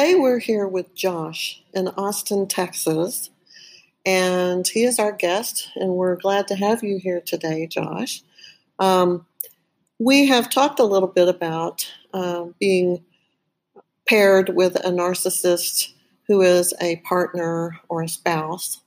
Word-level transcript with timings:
Today 0.00 0.14
we're 0.14 0.38
here 0.38 0.66
with 0.66 0.94
Josh 0.94 1.62
in 1.74 1.88
Austin, 1.88 2.48
Texas, 2.48 3.28
and 4.06 4.66
he 4.66 4.84
is 4.84 4.98
our 4.98 5.12
guest, 5.12 5.68
and 5.76 5.90
we're 5.90 6.16
glad 6.16 6.48
to 6.48 6.54
have 6.54 6.82
you 6.82 6.96
here 6.96 7.20
today, 7.20 7.66
Josh. 7.66 8.22
Um, 8.78 9.26
we 9.98 10.26
have 10.26 10.48
talked 10.48 10.80
a 10.80 10.84
little 10.84 11.06
bit 11.06 11.28
about 11.28 11.86
uh, 12.14 12.46
being 12.58 13.04
paired 14.08 14.56
with 14.56 14.76
a 14.76 14.88
narcissist 14.88 15.92
who 16.28 16.40
is 16.40 16.72
a 16.80 16.96
partner 17.04 17.78
or 17.90 18.00
a 18.00 18.08
spouse, 18.08 18.80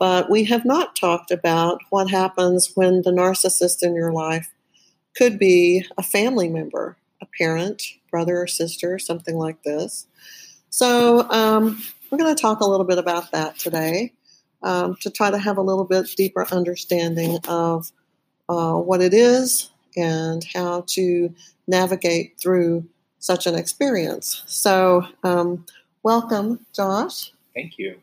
but 0.00 0.28
we 0.28 0.42
have 0.46 0.64
not 0.64 0.96
talked 0.96 1.30
about 1.30 1.80
what 1.90 2.10
happens 2.10 2.72
when 2.74 3.02
the 3.02 3.12
narcissist 3.12 3.84
in 3.84 3.94
your 3.94 4.12
life 4.12 4.50
could 5.14 5.38
be 5.38 5.86
a 5.96 6.02
family 6.02 6.48
member, 6.48 6.96
a 7.20 7.26
parent, 7.38 7.82
brother 8.10 8.40
or 8.40 8.46
sister, 8.46 8.98
something 8.98 9.36
like 9.36 9.62
this. 9.62 10.06
So 10.70 11.28
um, 11.30 11.82
we're 12.10 12.18
going 12.18 12.34
to 12.34 12.40
talk 12.40 12.60
a 12.60 12.66
little 12.66 12.86
bit 12.86 12.98
about 12.98 13.32
that 13.32 13.58
today 13.58 14.12
um, 14.62 14.96
to 15.00 15.10
try 15.10 15.30
to 15.30 15.38
have 15.38 15.58
a 15.58 15.62
little 15.62 15.84
bit 15.84 16.08
deeper 16.16 16.46
understanding 16.52 17.38
of 17.48 17.90
uh, 18.48 18.74
what 18.74 19.00
it 19.00 19.14
is 19.14 19.70
and 19.96 20.44
how 20.54 20.84
to 20.88 21.34
navigate 21.66 22.38
through 22.40 22.86
such 23.18 23.46
an 23.46 23.54
experience. 23.54 24.42
So, 24.46 25.06
um, 25.22 25.66
welcome, 26.02 26.64
Josh. 26.74 27.32
Thank 27.54 27.78
you. 27.78 28.00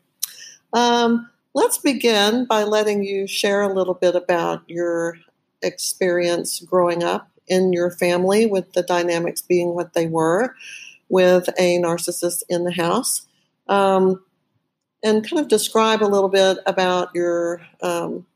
Um, 0.72 1.30
let's 1.54 1.78
begin 1.78 2.44
by 2.44 2.64
letting 2.64 3.02
you 3.02 3.26
share 3.26 3.62
a 3.62 3.72
little 3.72 3.94
bit 3.94 4.14
about 4.14 4.62
your 4.68 5.16
experience 5.62 6.60
growing 6.60 7.02
up 7.02 7.30
in 7.48 7.72
your 7.72 7.90
family 7.90 8.46
with 8.46 8.72
the 8.72 8.82
dynamics 8.82 9.42
being 9.42 9.74
what 9.74 9.94
they 9.94 10.06
were 10.06 10.54
with 11.08 11.48
a 11.58 11.78
narcissist 11.78 12.42
in 12.48 12.64
the 12.64 12.72
house. 12.72 13.26
Um, 13.66 14.22
and 15.02 15.28
kind 15.28 15.40
of 15.40 15.48
describe 15.48 16.02
a 16.02 16.06
little 16.06 16.28
bit 16.28 16.58
about 16.66 17.10
your 17.14 17.60
um, 17.82 18.26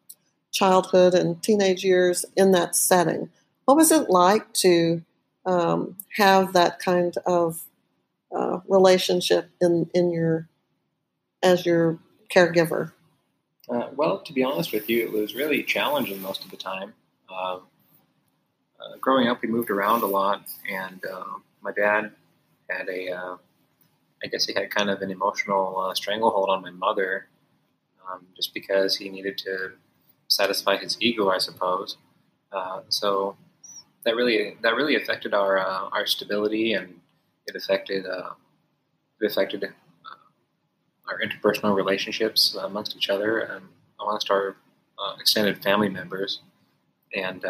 childhood 0.52 1.14
and 1.14 1.42
teenage 1.42 1.82
years 1.84 2.24
in 2.36 2.52
that 2.52 2.76
setting. 2.76 3.30
What 3.64 3.76
was 3.76 3.90
it 3.90 4.10
like 4.10 4.52
to 4.54 5.02
um, 5.44 5.96
have 6.16 6.52
that 6.52 6.78
kind 6.78 7.14
of 7.26 7.64
uh, 8.34 8.60
relationship 8.68 9.50
in, 9.60 9.90
in 9.94 10.10
your 10.10 10.48
as 11.42 11.66
your 11.66 11.98
caregiver? 12.32 12.92
Uh, 13.68 13.88
well, 13.96 14.20
to 14.20 14.32
be 14.32 14.42
honest 14.42 14.72
with 14.72 14.88
you, 14.88 15.02
it 15.02 15.12
was 15.12 15.34
really 15.34 15.62
challenging 15.62 16.20
most 16.20 16.44
of 16.44 16.50
the 16.50 16.56
time. 16.56 16.92
Um, 17.28 17.62
uh, 18.82 18.96
growing 19.00 19.28
up, 19.28 19.42
we 19.42 19.48
moved 19.48 19.70
around 19.70 20.02
a 20.02 20.06
lot, 20.06 20.44
and 20.70 21.00
uh, 21.04 21.24
my 21.60 21.72
dad 21.72 22.12
had 22.68 22.88
a, 22.88 23.10
uh, 23.10 23.36
I 24.22 24.26
guess 24.28 24.46
he 24.46 24.54
had 24.54 24.70
kind 24.70 24.90
of 24.90 25.02
an 25.02 25.10
emotional 25.10 25.78
uh, 25.78 25.94
stranglehold 25.94 26.48
on 26.50 26.62
my 26.62 26.70
mother, 26.70 27.28
um, 28.10 28.26
just 28.36 28.54
because 28.54 28.96
he 28.96 29.08
needed 29.08 29.38
to 29.38 29.72
satisfy 30.28 30.76
his 30.76 30.96
ego, 31.00 31.28
I 31.30 31.38
suppose. 31.38 31.96
Uh, 32.50 32.80
so 32.88 33.36
that 34.04 34.16
really 34.16 34.56
that 34.62 34.74
really 34.74 34.96
affected 34.96 35.32
our 35.32 35.58
uh, 35.58 35.88
our 35.92 36.06
stability, 36.06 36.72
and 36.74 37.00
it 37.46 37.56
affected 37.56 38.06
uh, 38.06 38.30
it 39.20 39.30
affected 39.30 39.72
our 41.08 41.20
interpersonal 41.20 41.74
relationships 41.74 42.56
amongst 42.60 42.96
each 42.96 43.10
other 43.10 43.40
and 43.40 43.66
amongst 44.00 44.30
our 44.30 44.56
extended 45.18 45.62
family 45.62 45.88
members, 45.88 46.40
and 47.14 47.44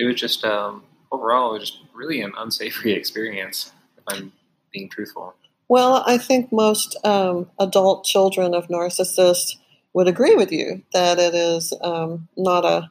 it 0.00 0.06
was 0.06 0.16
just 0.16 0.44
um, 0.44 0.82
overall, 1.12 1.54
it 1.54 1.60
was 1.60 1.70
just 1.70 1.82
really 1.94 2.22
an 2.22 2.32
unsavory 2.38 2.92
experience, 3.00 3.72
if 3.98 4.04
I'm 4.08 4.32
being 4.72 4.88
truthful. 4.88 5.34
Well, 5.68 6.02
I 6.06 6.18
think 6.18 6.50
most 6.50 6.96
um, 7.04 7.48
adult 7.58 8.04
children 8.04 8.54
of 8.54 8.68
narcissists 8.68 9.56
would 9.92 10.08
agree 10.08 10.34
with 10.34 10.50
you 10.50 10.82
that 10.92 11.18
it 11.18 11.34
is 11.34 11.72
um, 11.82 12.28
not 12.36 12.64
a 12.64 12.90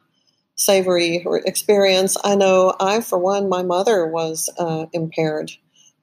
savory 0.54 1.24
experience. 1.46 2.16
I 2.22 2.36
know 2.36 2.74
I, 2.78 3.00
for 3.00 3.18
one, 3.18 3.48
my 3.48 3.62
mother 3.62 4.06
was 4.06 4.48
uh, 4.58 4.86
impaired, 4.92 5.50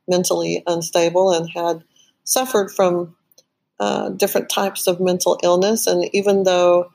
mentally 0.08 0.64
unstable, 0.68 1.32
and 1.32 1.50
had 1.50 1.84
suffered 2.24 2.72
from 2.72 3.16
uh, 3.80 4.10
different 4.10 4.50
types 4.50 4.88
of 4.88 5.00
mental 5.00 5.40
illness. 5.44 5.88
And 5.88 6.10
even 6.14 6.44
though 6.44 6.92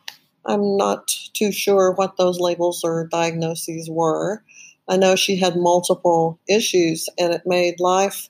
I'm 0.47 0.77
not 0.77 1.09
too 1.35 1.53
sure 1.53 1.93
what 1.93 2.17
those 2.17 2.41
labels 2.41 2.83
or 2.85 3.07
diagnoses 3.07 3.89
were, 3.91 4.43
I 4.89 4.97
know 4.97 5.17
she 5.17 5.37
had 5.37 5.57
multiple 5.57 6.39
issues, 6.49 7.09
and 7.19 7.33
it 7.33 7.43
made 7.47 7.81
life 7.81 8.29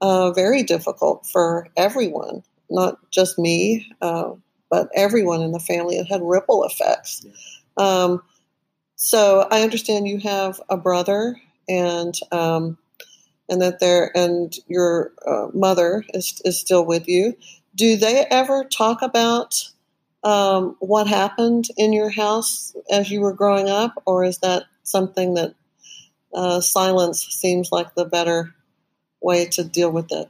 uh, 0.00 0.32
very 0.32 0.62
difficult 0.62 1.26
for 1.26 1.68
everyone, 1.76 2.42
not 2.70 2.98
just 3.10 3.38
me, 3.38 3.90
uh, 4.02 4.32
but 4.70 4.88
everyone 4.94 5.42
in 5.42 5.52
the 5.52 5.60
family. 5.60 5.96
It 5.96 6.06
had 6.06 6.20
ripple 6.22 6.64
effects. 6.64 7.24
Um, 7.76 8.22
so 8.96 9.46
I 9.50 9.62
understand 9.62 10.08
you 10.08 10.18
have 10.20 10.60
a 10.68 10.76
brother, 10.76 11.36
and 11.68 12.14
um, 12.32 12.78
and 13.48 13.62
that 13.62 13.80
there 13.80 14.16
and 14.16 14.54
your 14.66 15.12
uh, 15.26 15.48
mother 15.54 16.04
is 16.14 16.42
is 16.44 16.58
still 16.58 16.84
with 16.84 17.08
you. 17.08 17.36
Do 17.74 17.96
they 17.96 18.26
ever 18.30 18.64
talk 18.64 19.02
about 19.02 19.70
um, 20.26 20.76
what 20.80 21.06
happened 21.06 21.68
in 21.76 21.92
your 21.92 22.10
house 22.10 22.74
as 22.90 23.10
you 23.10 23.20
were 23.20 23.32
growing 23.32 23.68
up, 23.68 24.02
or 24.06 24.24
is 24.24 24.38
that 24.38 24.64
something 24.82 25.34
that 25.34 25.54
uh, 26.34 26.60
silence 26.60 27.22
seems 27.22 27.70
like 27.70 27.94
the 27.94 28.04
better 28.04 28.52
way 29.20 29.46
to 29.46 29.62
deal 29.62 29.90
with 29.90 30.10
it. 30.10 30.28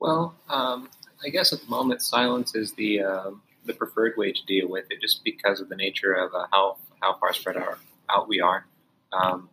Well, 0.00 0.34
um, 0.48 0.88
I 1.24 1.28
guess 1.28 1.52
at 1.52 1.60
the 1.60 1.68
moment, 1.68 2.02
silence 2.02 2.56
is 2.56 2.72
the 2.72 3.02
uh, 3.02 3.30
the 3.64 3.74
preferred 3.74 4.16
way 4.16 4.32
to 4.32 4.44
deal 4.46 4.68
with 4.68 4.86
it, 4.90 5.00
just 5.00 5.22
because 5.22 5.60
of 5.60 5.68
the 5.68 5.76
nature 5.76 6.12
of 6.12 6.34
uh, 6.34 6.46
how 6.52 6.76
how 7.00 7.16
far 7.18 7.32
spread 7.32 7.56
our, 7.56 7.78
out 8.10 8.28
we 8.28 8.40
are. 8.40 8.66
Um, 9.12 9.48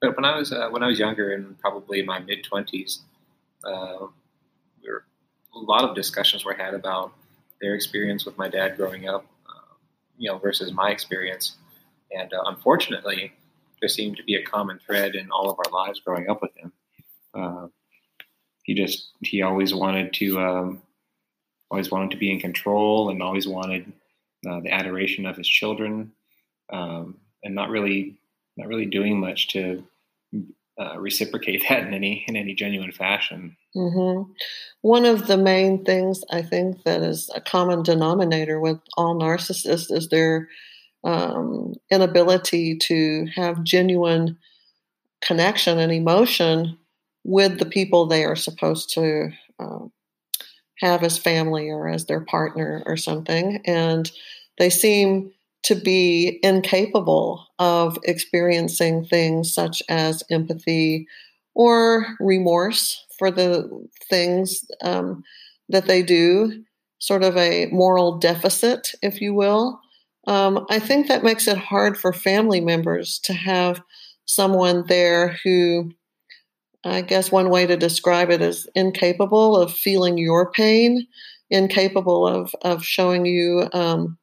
but 0.00 0.14
when 0.14 0.26
I 0.26 0.36
was 0.36 0.52
uh, 0.52 0.68
when 0.68 0.82
I 0.82 0.88
was 0.88 0.98
younger, 0.98 1.32
and 1.32 1.58
probably 1.58 2.02
my 2.02 2.18
mid 2.18 2.44
twenties, 2.44 3.00
uh, 3.64 4.06
we 4.82 4.90
were, 4.90 5.04
a 5.54 5.58
lot 5.58 5.84
of 5.84 5.96
discussions 5.96 6.44
were 6.44 6.54
had 6.54 6.74
about 6.74 7.12
their 7.60 7.74
experience 7.74 8.24
with 8.24 8.36
my 8.38 8.48
dad 8.48 8.76
growing 8.76 9.08
up, 9.08 9.26
uh, 9.48 9.74
you 10.18 10.30
know, 10.30 10.38
versus 10.38 10.72
my 10.72 10.90
experience. 10.90 11.56
And 12.16 12.32
uh, 12.32 12.42
unfortunately, 12.46 13.32
there 13.80 13.88
seemed 13.88 14.16
to 14.16 14.24
be 14.24 14.36
a 14.36 14.44
common 14.44 14.78
thread 14.84 15.14
in 15.14 15.30
all 15.30 15.50
of 15.50 15.58
our 15.58 15.72
lives 15.72 16.00
growing 16.00 16.28
up 16.28 16.42
with 16.42 16.56
him. 16.56 16.72
Uh, 17.34 17.68
he 18.62 18.74
just 18.74 19.10
he 19.20 19.42
always 19.42 19.74
wanted 19.74 20.12
to 20.14 20.40
um, 20.40 20.82
always 21.70 21.90
wanted 21.90 22.10
to 22.10 22.16
be 22.16 22.30
in 22.30 22.40
control 22.40 23.10
and 23.10 23.22
always 23.22 23.46
wanted 23.46 23.92
uh, 24.48 24.60
the 24.60 24.72
adoration 24.72 25.26
of 25.26 25.36
his 25.36 25.48
children 25.48 26.12
um, 26.72 27.16
and 27.44 27.54
not 27.54 27.70
really 27.70 28.16
not 28.56 28.68
really 28.68 28.86
doing 28.86 29.20
much 29.20 29.48
to 29.48 29.84
uh, 30.78 30.98
reciprocate 30.98 31.64
that 31.68 31.86
in 31.86 31.94
any 31.94 32.24
in 32.28 32.36
any 32.36 32.54
genuine 32.54 32.92
fashion. 32.92 33.56
Mm-hmm. 33.74 34.30
One 34.82 35.04
of 35.04 35.26
the 35.26 35.36
main 35.36 35.84
things 35.84 36.22
I 36.30 36.42
think 36.42 36.84
that 36.84 37.02
is 37.02 37.30
a 37.34 37.40
common 37.40 37.82
denominator 37.82 38.60
with 38.60 38.78
all 38.96 39.18
narcissists 39.18 39.90
is 39.90 40.08
their 40.08 40.48
um, 41.04 41.74
inability 41.90 42.76
to 42.78 43.26
have 43.34 43.62
genuine 43.62 44.38
connection 45.22 45.78
and 45.78 45.92
emotion 45.92 46.78
with 47.24 47.58
the 47.58 47.66
people 47.66 48.06
they 48.06 48.24
are 48.24 48.36
supposed 48.36 48.92
to 48.94 49.30
uh, 49.58 49.78
have 50.80 51.02
as 51.02 51.18
family 51.18 51.68
or 51.68 51.88
as 51.88 52.06
their 52.06 52.20
partner 52.20 52.82
or 52.86 52.96
something. 52.96 53.60
And 53.66 54.10
they 54.58 54.70
seem 54.70 55.32
to 55.66 55.74
be 55.74 56.38
incapable 56.44 57.44
of 57.58 57.98
experiencing 58.04 59.04
things 59.04 59.52
such 59.52 59.82
as 59.88 60.22
empathy 60.30 61.08
or 61.56 62.06
remorse 62.20 63.04
for 63.18 63.32
the 63.32 63.68
things 64.08 64.64
um, 64.82 65.24
that 65.68 65.86
they 65.86 66.04
do, 66.04 66.62
sort 67.00 67.24
of 67.24 67.36
a 67.36 67.66
moral 67.72 68.16
deficit, 68.16 68.92
if 69.02 69.20
you 69.20 69.34
will. 69.34 69.80
Um, 70.28 70.66
I 70.70 70.78
think 70.78 71.08
that 71.08 71.24
makes 71.24 71.48
it 71.48 71.58
hard 71.58 71.98
for 71.98 72.12
family 72.12 72.60
members 72.60 73.18
to 73.24 73.32
have 73.32 73.82
someone 74.24 74.84
there 74.86 75.36
who, 75.42 75.90
I 76.84 77.00
guess 77.00 77.32
one 77.32 77.50
way 77.50 77.66
to 77.66 77.76
describe 77.76 78.30
it 78.30 78.40
is 78.40 78.68
incapable 78.76 79.56
of 79.56 79.72
feeling 79.72 80.16
your 80.16 80.52
pain, 80.52 81.08
incapable 81.50 82.24
of, 82.24 82.54
of 82.62 82.84
showing 82.84 83.26
you 83.26 83.68
um, 83.72 84.16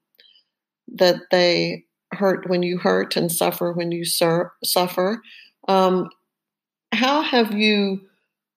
that 0.88 1.15
they 1.31 1.85
hurt 2.13 2.50
when 2.50 2.63
you 2.63 2.77
hurt 2.77 3.15
and 3.15 3.31
suffer 3.31 3.71
when 3.74 3.91
you 3.91 4.06
sur- 4.06 4.51
suffer. 4.63 5.21
Um, 5.68 6.09
how 6.94 7.21
have 7.21 7.53
you 7.53 8.01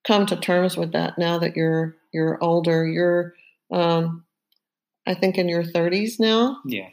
come 0.07 0.27
to 0.27 0.37
terms 0.37 0.77
with 0.77 0.93
that 0.93 1.19
now 1.19 1.39
that 1.39 1.57
you're 1.57 1.97
you're 2.13 2.43
older? 2.43 2.87
You're, 2.87 3.35
um, 3.73 4.25
I 5.07 5.15
think, 5.15 5.39
in 5.39 5.49
your 5.49 5.63
30s 5.63 6.19
now. 6.19 6.59
Yeah. 6.65 6.89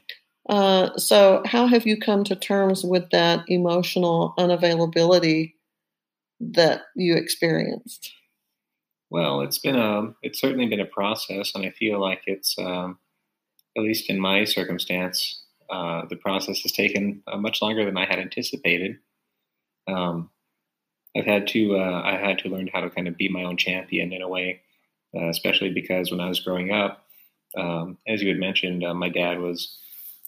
Uh, 0.50 0.96
so, 0.98 1.42
how 1.46 1.68
have 1.68 1.88
you 1.88 1.98
come 1.98 2.24
to 2.26 2.36
terms 2.36 2.84
with 2.84 3.10
that 3.12 3.44
emotional 3.48 4.34
unavailability 4.38 5.54
that 6.40 6.82
you 6.96 7.16
experienced? 7.16 8.12
Well, 9.10 9.42
it's 9.42 9.60
been 9.60 9.76
a 9.76 10.14
it's 10.22 10.42
certainly 10.42 10.68
been 10.68 10.80
a 10.80 10.86
process, 10.86 11.54
and 11.56 11.66
I 11.66 11.70
feel 11.70 12.02
like 12.02 12.24
it's 12.26 12.56
um, 12.58 12.98
at 13.78 13.84
least 13.84 14.10
in 14.10 14.20
my 14.20 14.44
circumstance, 14.44 15.42
uh, 15.70 16.06
the 16.10 16.16
process 16.16 16.60
has 16.60 16.72
taken 16.72 17.24
uh, 17.28 17.38
much 17.38 17.62
longer 17.62 17.86
than 17.86 17.98
I 17.98 18.06
had 18.06 18.20
anticipated. 18.20 19.00
Um, 19.88 20.30
I've 21.16 21.26
had 21.26 21.48
to 21.50 21.78
uh, 21.78 22.02
I 22.04 22.18
had 22.18 22.40
to 22.40 22.50
learn 22.50 22.70
how 22.72 22.82
to 22.82 22.90
kind 22.90 23.08
of 23.08 23.18
be 23.18 23.30
my 23.30 23.44
own 23.44 23.58
champion 23.58 24.14
in 24.14 24.22
a 24.22 24.28
way, 24.28 24.62
uh, 25.16 25.30
especially 25.30 25.72
because 25.72 26.12
when 26.12 26.20
I 26.20 26.30
was 26.30 26.40
growing 26.40 26.72
up, 26.72 27.06
um, 27.58 27.98
as 28.08 28.22
you 28.22 28.30
had 28.30 28.40
mentioned, 28.40 28.84
uh, 28.84 28.94
my 28.94 29.10
dad 29.10 29.40
was 29.40 29.78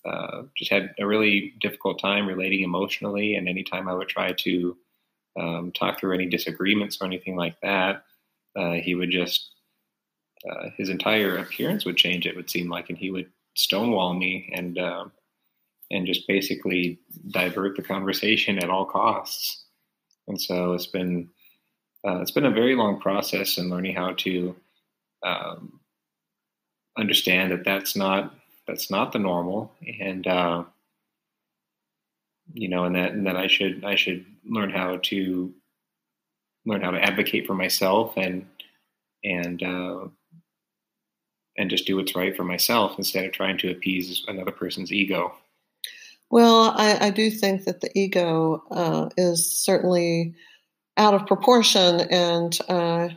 uh, 0.05 0.43
just 0.55 0.71
had 0.71 0.93
a 0.99 1.07
really 1.07 1.53
difficult 1.59 1.99
time 1.99 2.27
relating 2.27 2.63
emotionally, 2.63 3.35
and 3.35 3.49
anytime 3.49 3.87
I 3.87 3.93
would 3.93 4.09
try 4.09 4.33
to 4.33 4.77
um, 5.39 5.71
talk 5.71 5.99
through 5.99 6.13
any 6.13 6.27
disagreements 6.27 6.99
or 7.01 7.05
anything 7.05 7.35
like 7.35 7.59
that, 7.61 8.03
he 8.83 8.95
would 8.95 9.11
just 9.11 9.54
his 10.77 10.89
entire 10.89 11.37
appearance 11.37 11.85
would 11.85 11.97
change. 11.97 12.25
It 12.25 12.35
would 12.35 12.49
seem 12.49 12.69
like, 12.69 12.89
and 12.89 12.97
he 12.97 13.11
would 13.11 13.29
stonewall 13.55 14.13
me 14.13 14.51
and 14.53 14.77
uh, 14.77 15.05
and 15.91 16.05
just 16.05 16.27
basically 16.27 16.99
divert 17.29 17.75
the 17.75 17.83
conversation 17.83 18.57
at 18.57 18.69
all 18.69 18.85
costs. 18.85 19.65
And 20.27 20.39
so 20.39 20.73
it's 20.73 20.87
been 20.87 21.29
uh, 22.07 22.21
it's 22.21 22.31
been 22.31 22.45
a 22.45 22.51
very 22.51 22.75
long 22.75 22.99
process 22.99 23.57
in 23.57 23.69
learning 23.69 23.95
how 23.95 24.13
to 24.13 24.55
um, 25.23 25.79
understand 26.97 27.51
that 27.51 27.63
that's 27.65 27.95
not 27.95 28.33
that's 28.67 28.89
not 28.89 29.11
the 29.11 29.19
normal, 29.19 29.71
and 29.99 30.25
uh, 30.27 30.63
you 32.53 32.67
know, 32.67 32.85
and 32.85 32.95
that 32.95 33.11
and 33.11 33.25
that 33.27 33.35
I 33.35 33.47
should 33.47 33.83
I 33.83 33.95
should 33.95 34.25
learn 34.45 34.69
how 34.69 34.97
to 34.97 35.53
learn 36.65 36.81
how 36.81 36.91
to 36.91 37.01
advocate 37.01 37.47
for 37.47 37.53
myself 37.53 38.13
and 38.17 38.45
and 39.23 39.63
uh, 39.63 40.07
and 41.57 41.69
just 41.69 41.85
do 41.85 41.95
what's 41.95 42.15
right 42.15 42.35
for 42.35 42.43
myself 42.43 42.97
instead 42.97 43.25
of 43.25 43.31
trying 43.31 43.57
to 43.57 43.71
appease 43.71 44.23
another 44.27 44.51
person's 44.51 44.91
ego. 44.91 45.33
Well, 46.29 46.73
I, 46.75 47.07
I 47.07 47.09
do 47.11 47.29
think 47.29 47.65
that 47.65 47.81
the 47.81 47.91
ego 47.97 48.63
uh, 48.71 49.09
is 49.15 49.57
certainly 49.57 50.33
out 50.97 51.13
of 51.13 51.27
proportion 51.27 52.01
and 52.09 52.57
uh, 52.67 53.09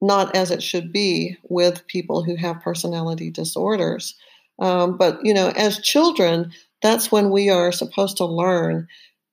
not 0.00 0.36
as 0.36 0.50
it 0.50 0.62
should 0.62 0.92
be 0.92 1.36
with 1.48 1.86
people 1.86 2.22
who 2.22 2.36
have 2.36 2.60
personality 2.62 3.30
disorders. 3.30 4.14
Um, 4.58 4.96
but, 4.96 5.18
you 5.24 5.34
know, 5.34 5.48
as 5.56 5.80
children, 5.80 6.52
that's 6.82 7.10
when 7.10 7.30
we 7.30 7.50
are 7.50 7.72
supposed 7.72 8.16
to 8.18 8.24
learn 8.24 8.86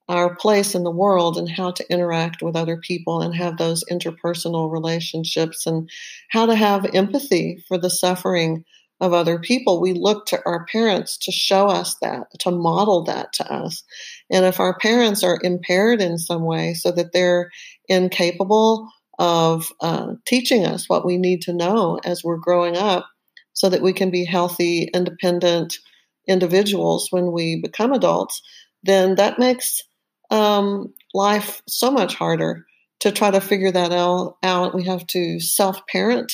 our 0.09 0.35
place 0.35 0.75
in 0.75 0.83
the 0.83 0.91
world 0.91 1.37
and 1.37 1.49
how 1.49 1.71
to 1.71 1.91
interact 1.91 2.41
with 2.41 2.55
other 2.55 2.77
people 2.77 3.21
and 3.21 3.35
have 3.35 3.57
those 3.57 3.83
interpersonal 3.89 4.71
relationships 4.71 5.65
and 5.65 5.89
how 6.29 6.45
to 6.45 6.55
have 6.55 6.93
empathy 6.93 7.63
for 7.67 7.77
the 7.77 7.89
suffering 7.89 8.65
of 8.99 9.13
other 9.13 9.39
people. 9.39 9.81
We 9.81 9.93
look 9.93 10.25
to 10.27 10.41
our 10.45 10.65
parents 10.65 11.17
to 11.19 11.31
show 11.31 11.67
us 11.67 11.95
that, 12.01 12.27
to 12.39 12.51
model 12.51 13.03
that 13.05 13.33
to 13.33 13.51
us. 13.51 13.83
And 14.29 14.45
if 14.45 14.59
our 14.59 14.77
parents 14.77 15.23
are 15.23 15.39
impaired 15.41 16.01
in 16.01 16.17
some 16.17 16.43
way 16.43 16.73
so 16.73 16.91
that 16.91 17.11
they're 17.11 17.49
incapable 17.87 18.89
of 19.19 19.71
uh, 19.81 20.13
teaching 20.25 20.65
us 20.65 20.89
what 20.89 21.05
we 21.05 21.17
need 21.17 21.41
to 21.43 21.53
know 21.53 21.99
as 22.03 22.23
we're 22.23 22.37
growing 22.37 22.77
up 22.77 23.07
so 23.53 23.69
that 23.69 23.81
we 23.81 23.93
can 23.93 24.09
be 24.09 24.25
healthy, 24.25 24.89
independent 24.93 25.77
individuals 26.27 27.07
when 27.11 27.31
we 27.31 27.61
become 27.61 27.93
adults, 27.93 28.41
then 28.83 29.15
that 29.15 29.39
makes 29.39 29.81
um, 30.33 30.93
life 31.13 31.61
so 31.67 31.91
much 31.91 32.15
harder 32.15 32.65
to 33.01 33.11
try 33.11 33.31
to 33.31 33.39
figure 33.39 33.71
that 33.71 33.91
out. 33.91 34.73
We 34.75 34.83
have 34.85 35.05
to 35.07 35.39
self 35.39 35.85
parent 35.87 36.33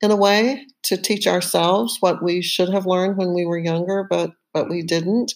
in 0.00 0.10
a 0.10 0.16
way 0.16 0.66
to 0.84 0.96
teach 0.96 1.26
ourselves 1.26 1.98
what 2.00 2.22
we 2.22 2.42
should 2.42 2.68
have 2.70 2.86
learned 2.86 3.16
when 3.16 3.34
we 3.34 3.46
were 3.46 3.58
younger, 3.58 4.06
but 4.08 4.32
but 4.52 4.68
we 4.68 4.82
didn't. 4.82 5.34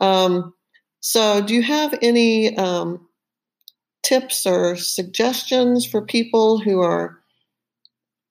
Um, 0.00 0.52
so, 1.00 1.40
do 1.40 1.54
you 1.54 1.62
have 1.62 1.98
any 2.02 2.56
um, 2.56 3.08
tips 4.02 4.46
or 4.46 4.76
suggestions 4.76 5.86
for 5.86 6.02
people 6.02 6.58
who 6.58 6.80
are 6.80 7.18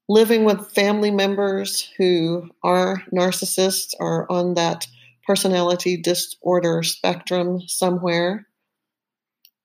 living 0.10 0.46
with 0.46 0.72
family 0.72 1.12
members 1.12 1.90
who 1.98 2.50
are 2.63 3.04
narcissists 3.13 3.94
or 4.00 4.31
on 4.31 4.54
that 4.56 4.88
personality 5.25 5.98
disorder 5.98 6.84
spectrum 6.84 7.62
somewhere? 7.68 8.47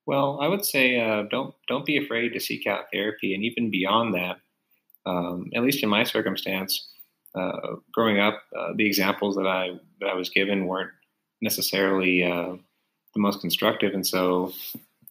Well, 0.05 0.39
I 0.41 0.47
would 0.47 0.65
say 0.65 0.99
uh, 0.99 1.23
don't 1.31 1.55
don't 1.67 1.85
be 1.85 1.97
afraid 1.97 2.33
to 2.33 2.39
seek 2.39 2.67
out 2.67 2.85
therapy, 2.91 3.33
and 3.33 3.43
even 3.43 3.71
beyond 3.71 4.15
that, 4.15 4.37
um, 5.05 5.49
at 5.55 5.63
least 5.63 5.83
in 5.83 5.89
my 5.89 6.03
circumstance, 6.03 6.89
uh, 7.35 7.75
growing 7.93 8.19
up, 8.19 8.41
uh, 8.57 8.73
the 8.75 8.85
examples 8.85 9.35
that 9.35 9.47
I 9.47 9.79
that 10.01 10.09
I 10.09 10.15
was 10.15 10.29
given 10.29 10.67
weren't 10.67 10.91
necessarily 11.41 12.23
uh, 12.23 12.55
the 13.13 13.21
most 13.21 13.41
constructive, 13.41 13.93
and 13.93 14.05
so 14.05 14.51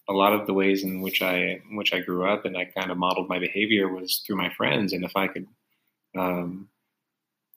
a 0.09 0.13
lot 0.13 0.33
of 0.35 0.47
the 0.47 0.55
ways 0.55 0.83
in 0.83 1.01
which 1.01 1.23
I 1.23 1.63
in 1.69 1.77
which 1.77 1.93
I 1.93 2.01
grew 2.01 2.29
up 2.29 2.45
and 2.45 2.57
I 2.57 2.65
kind 2.65 2.91
of 2.91 2.99
modeled 2.99 3.29
my 3.29 3.39
behavior 3.39 3.89
was 3.89 4.23
through 4.27 4.37
my 4.37 4.51
friends. 4.51 4.93
And 4.93 5.05
if 5.05 5.17
I 5.17 5.29
could, 5.29 5.47
um, 6.17 6.69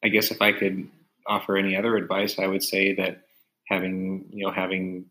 I 0.03 0.09
guess 0.09 0.31
if 0.31 0.41
I 0.41 0.51
could 0.51 0.87
offer 1.27 1.57
any 1.57 1.75
other 1.75 1.97
advice, 1.97 2.37
I 2.39 2.47
would 2.47 2.63
say 2.63 2.95
that 2.95 3.23
having 3.67 4.25
you 4.31 4.45
know 4.45 4.51
having 4.51 5.05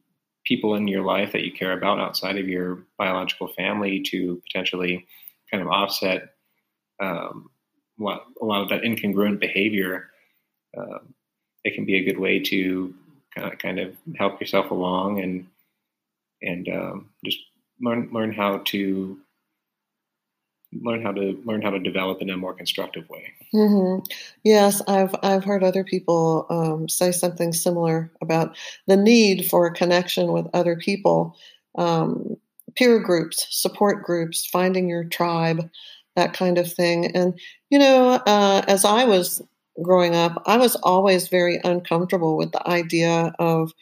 people 0.45 0.75
in 0.75 0.87
your 0.87 1.03
life 1.03 1.33
that 1.33 1.45
you 1.45 1.53
care 1.53 1.73
about 1.73 2.01
outside 2.01 2.37
of 2.39 2.49
your 2.49 2.85
biological 2.99 3.49
family 3.49 4.03
to 4.03 4.41
potentially 4.47 5.07
kind 5.51 5.63
of 5.63 5.69
offset 5.69 6.35
um, 7.01 7.51
what, 7.97 8.25
a 8.41 8.45
lot 8.45 8.63
of 8.63 8.69
that 8.69 8.83
incongruent 8.83 9.41
behavior. 9.41 10.11
Uh, 10.77 10.99
it 11.65 11.75
can 11.75 11.85
be 11.85 11.97
a 11.97 12.05
good 12.05 12.19
way 12.19 12.39
to 12.39 12.95
kind 13.35 13.53
of, 13.53 13.59
kind 13.59 13.79
of 13.79 13.97
help 14.17 14.41
yourself 14.41 14.71
along 14.71 15.21
and 15.21 15.47
and 16.43 16.69
um, 16.69 17.11
just 17.25 17.39
learn 17.81 18.09
learn 18.13 18.33
how 18.33 18.59
to 18.59 19.19
learn 20.83 21.03
how 21.03 21.13
to 21.13 21.41
learn 21.45 21.63
how 21.63 21.71
to 21.71 21.79
develop 21.79 22.21
in 22.21 22.31
a 22.31 22.37
more 22.37 22.55
constructive 22.55 23.09
way. 23.09 23.33
Mm-hmm. 23.55 24.05
Yes, 24.43 24.83
I've 24.89 25.15
I've 25.23 25.45
heard 25.45 25.63
other 25.63 25.85
people 25.85 26.47
um, 26.51 26.89
say 26.89 27.13
something 27.13 27.53
similar 27.53 28.11
about 28.21 28.57
the 28.87 28.97
need 28.97 29.49
for 29.49 29.67
a 29.67 29.73
connection 29.73 30.33
with 30.33 30.47
other 30.55 30.77
people, 30.77 31.37
um, 31.77 32.37
peer 32.75 32.99
groups, 32.99 33.47
support 33.51 34.05
groups, 34.05 34.47
finding 34.47 34.89
your 34.89 35.05
tribe, 35.05 35.69
that 36.17 36.33
kind 36.33 36.59
of 36.59 36.73
thing. 36.73 37.15
And 37.17 37.39
you 37.71 37.79
know, 37.79 38.21
uh, 38.27 38.63
as 38.67 38.85
I 38.85 39.05
was 39.05 39.43
growing 39.83 40.15
up, 40.15 40.43
I 40.47 40.57
was 40.57 40.77
always 40.77 41.29
very 41.29 41.61
uncomfortable 41.65 42.37
with 42.37 42.53
the 42.53 42.67
idea 42.69 43.35
of 43.39 43.73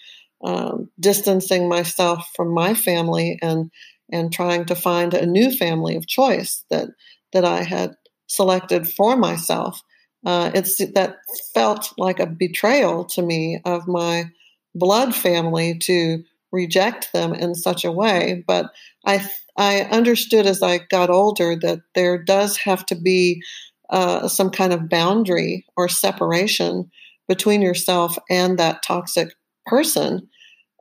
um, 0.45 0.91
distancing 0.99 1.69
myself 1.69 2.31
from 2.35 2.49
my 2.49 2.75
family 2.75 3.39
and 3.43 3.71
and 4.13 4.33
trying 4.33 4.65
to 4.67 4.75
find 4.75 5.15
a 5.15 5.27
new 5.27 5.51
family 5.51 5.97
of 5.97 6.07
choice 6.07 6.65
that 6.71 6.91
that 7.33 7.45
I 7.45 7.63
had 7.63 7.95
selected 8.27 8.89
for 8.89 9.17
myself. 9.17 9.81
Uh, 10.25 10.51
it's 10.55 10.79
that 10.79 11.17
felt 11.55 11.93
like 11.99 12.21
a 12.21 12.27
betrayal 12.27 13.05
to 13.07 13.23
me 13.23 13.61
of 13.65 13.89
my 13.89 14.31
blood 14.75 15.15
family 15.15 15.79
to 15.79 16.23
reject 16.53 17.13
them 17.13 17.35
in 17.35 17.55
such 17.55 17.85
a 17.85 17.93
way. 17.93 18.45
But 18.47 18.67
I 19.07 19.27
I 19.57 19.83
understood 19.83 20.47
as 20.47 20.63
I 20.63 20.79
got 20.91 21.11
older 21.11 21.57
that 21.57 21.81
there 21.95 22.23
does 22.23 22.57
have 22.59 22.87
to 22.87 22.95
be 22.95 23.43
uh, 23.91 24.29
some 24.29 24.51
kind 24.51 24.73
of 24.73 24.89
boundary 24.89 25.67
or 25.77 25.89
separation 25.89 26.91
between 27.29 27.61
yourself 27.61 28.17
and 28.31 28.59
that 28.59 28.83
toxic 28.83 29.35
person, 29.67 30.29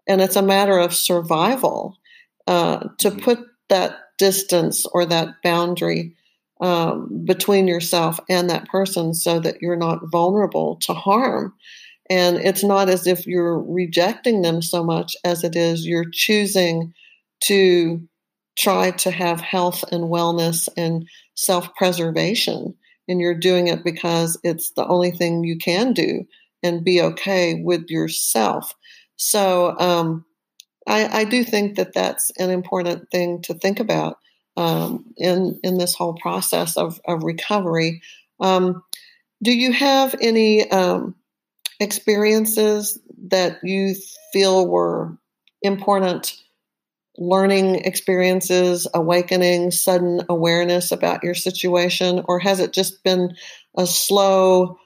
and 0.07 0.21
it's 0.21 0.35
a 0.35 0.41
matter 0.41 0.77
of 0.77 0.93
survival 0.93 1.97
uh, 2.47 2.87
to 2.99 3.09
mm-hmm. 3.11 3.19
put 3.19 3.39
that 3.69 3.97
distance 4.17 4.85
or 4.93 5.05
that 5.05 5.29
boundary 5.43 6.15
um, 6.61 7.23
between 7.25 7.67
yourself 7.67 8.19
and 8.29 8.49
that 8.49 8.67
person 8.67 9.13
so 9.13 9.39
that 9.39 9.61
you're 9.61 9.75
not 9.75 10.11
vulnerable 10.11 10.77
to 10.81 10.93
harm. 10.93 11.53
And 12.09 12.37
it's 12.37 12.63
not 12.63 12.89
as 12.89 13.07
if 13.07 13.25
you're 13.25 13.59
rejecting 13.59 14.41
them 14.41 14.61
so 14.61 14.83
much 14.83 15.15
as 15.23 15.43
it 15.43 15.55
is 15.55 15.85
you're 15.85 16.09
choosing 16.11 16.93
to 17.45 18.07
try 18.57 18.91
to 18.91 19.09
have 19.09 19.41
health 19.41 19.83
and 19.91 20.03
wellness 20.03 20.69
and 20.77 21.07
self 21.35 21.73
preservation. 21.75 22.75
And 23.07 23.19
you're 23.19 23.39
doing 23.39 23.67
it 23.67 23.83
because 23.83 24.39
it's 24.43 24.71
the 24.73 24.85
only 24.85 25.11
thing 25.11 25.43
you 25.43 25.57
can 25.57 25.93
do 25.93 26.25
and 26.61 26.83
be 26.83 27.01
okay 27.01 27.55
with 27.63 27.89
yourself. 27.89 28.75
So, 29.15 29.75
um, 29.79 30.25
I, 30.87 31.21
I 31.21 31.23
do 31.25 31.43
think 31.43 31.75
that 31.75 31.93
that's 31.93 32.31
an 32.37 32.49
important 32.49 33.09
thing 33.11 33.41
to 33.43 33.53
think 33.53 33.79
about 33.79 34.17
um, 34.57 35.05
in 35.17 35.59
in 35.63 35.77
this 35.77 35.95
whole 35.95 36.15
process 36.15 36.77
of, 36.77 36.99
of 37.05 37.23
recovery. 37.23 38.01
Um, 38.39 38.83
do 39.43 39.51
you 39.53 39.71
have 39.71 40.15
any 40.21 40.69
um, 40.71 41.15
experiences 41.79 42.99
that 43.29 43.59
you 43.63 43.95
feel 44.33 44.67
were 44.67 45.17
important 45.61 46.37
learning 47.17 47.75
experiences, 47.75 48.87
awakening, 48.93 49.71
sudden 49.71 50.21
awareness 50.29 50.91
about 50.91 51.23
your 51.23 51.35
situation, 51.35 52.23
or 52.27 52.39
has 52.39 52.59
it 52.59 52.73
just 52.73 53.03
been 53.03 53.35
a 53.77 53.85
slow 53.85 54.77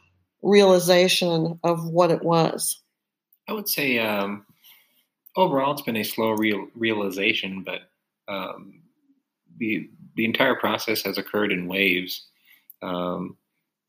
realization 0.42 1.60
of 1.64 1.88
what 1.88 2.12
it 2.12 2.24
was? 2.24 2.82
I 3.48 3.54
would 3.54 3.70
say 3.70 4.00
um, 4.00 4.46
overall 5.36 5.74
it's 5.74 5.82
been 5.82 5.98
a 5.98 6.04
slow 6.04 6.32
real, 6.32 6.68
realization, 6.76 7.64
but 7.64 7.82
um, 8.28 8.82
the 9.58 9.90
the 10.16 10.26
entire 10.26 10.56
process 10.56 11.02
has 11.04 11.18
occurred 11.18 11.52
in 11.52 11.68
waves. 11.68 12.26
Um, 12.82 13.38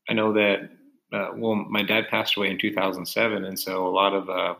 I 0.09 0.13
know 0.13 0.33
that 0.33 0.69
uh, 1.13 1.29
well, 1.35 1.55
my 1.55 1.83
dad 1.83 2.09
passed 2.09 2.37
away 2.37 2.49
in 2.49 2.57
2007, 2.57 3.45
and 3.45 3.59
so 3.59 3.87
a 3.87 3.89
lot 3.89 4.13
of 4.13 4.29
uh, 4.29 4.55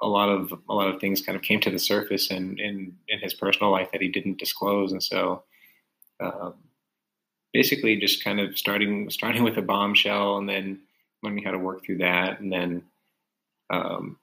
a 0.00 0.06
lot 0.06 0.28
of 0.28 0.52
a 0.68 0.74
lot 0.74 0.88
of 0.88 1.00
things 1.00 1.20
kind 1.20 1.36
of 1.36 1.42
came 1.42 1.60
to 1.60 1.70
the 1.70 1.78
surface 1.78 2.30
in 2.30 2.58
in, 2.58 2.96
in 3.08 3.18
his 3.20 3.34
personal 3.34 3.70
life 3.70 3.90
that 3.92 4.00
he 4.00 4.08
didn't 4.08 4.38
disclose, 4.38 4.92
and 4.92 5.02
so 5.02 5.44
um, 6.20 6.54
basically 7.52 7.96
just 7.96 8.22
kind 8.22 8.40
of 8.40 8.56
starting 8.56 9.10
starting 9.10 9.42
with 9.42 9.56
a 9.56 9.62
bombshell, 9.62 10.38
and 10.38 10.48
then 10.48 10.80
learning 11.22 11.44
how 11.44 11.50
to 11.50 11.58
work 11.58 11.84
through 11.84 11.98
that, 11.98 12.40
and 12.40 12.52
then 12.52 12.82
um, 13.70 14.16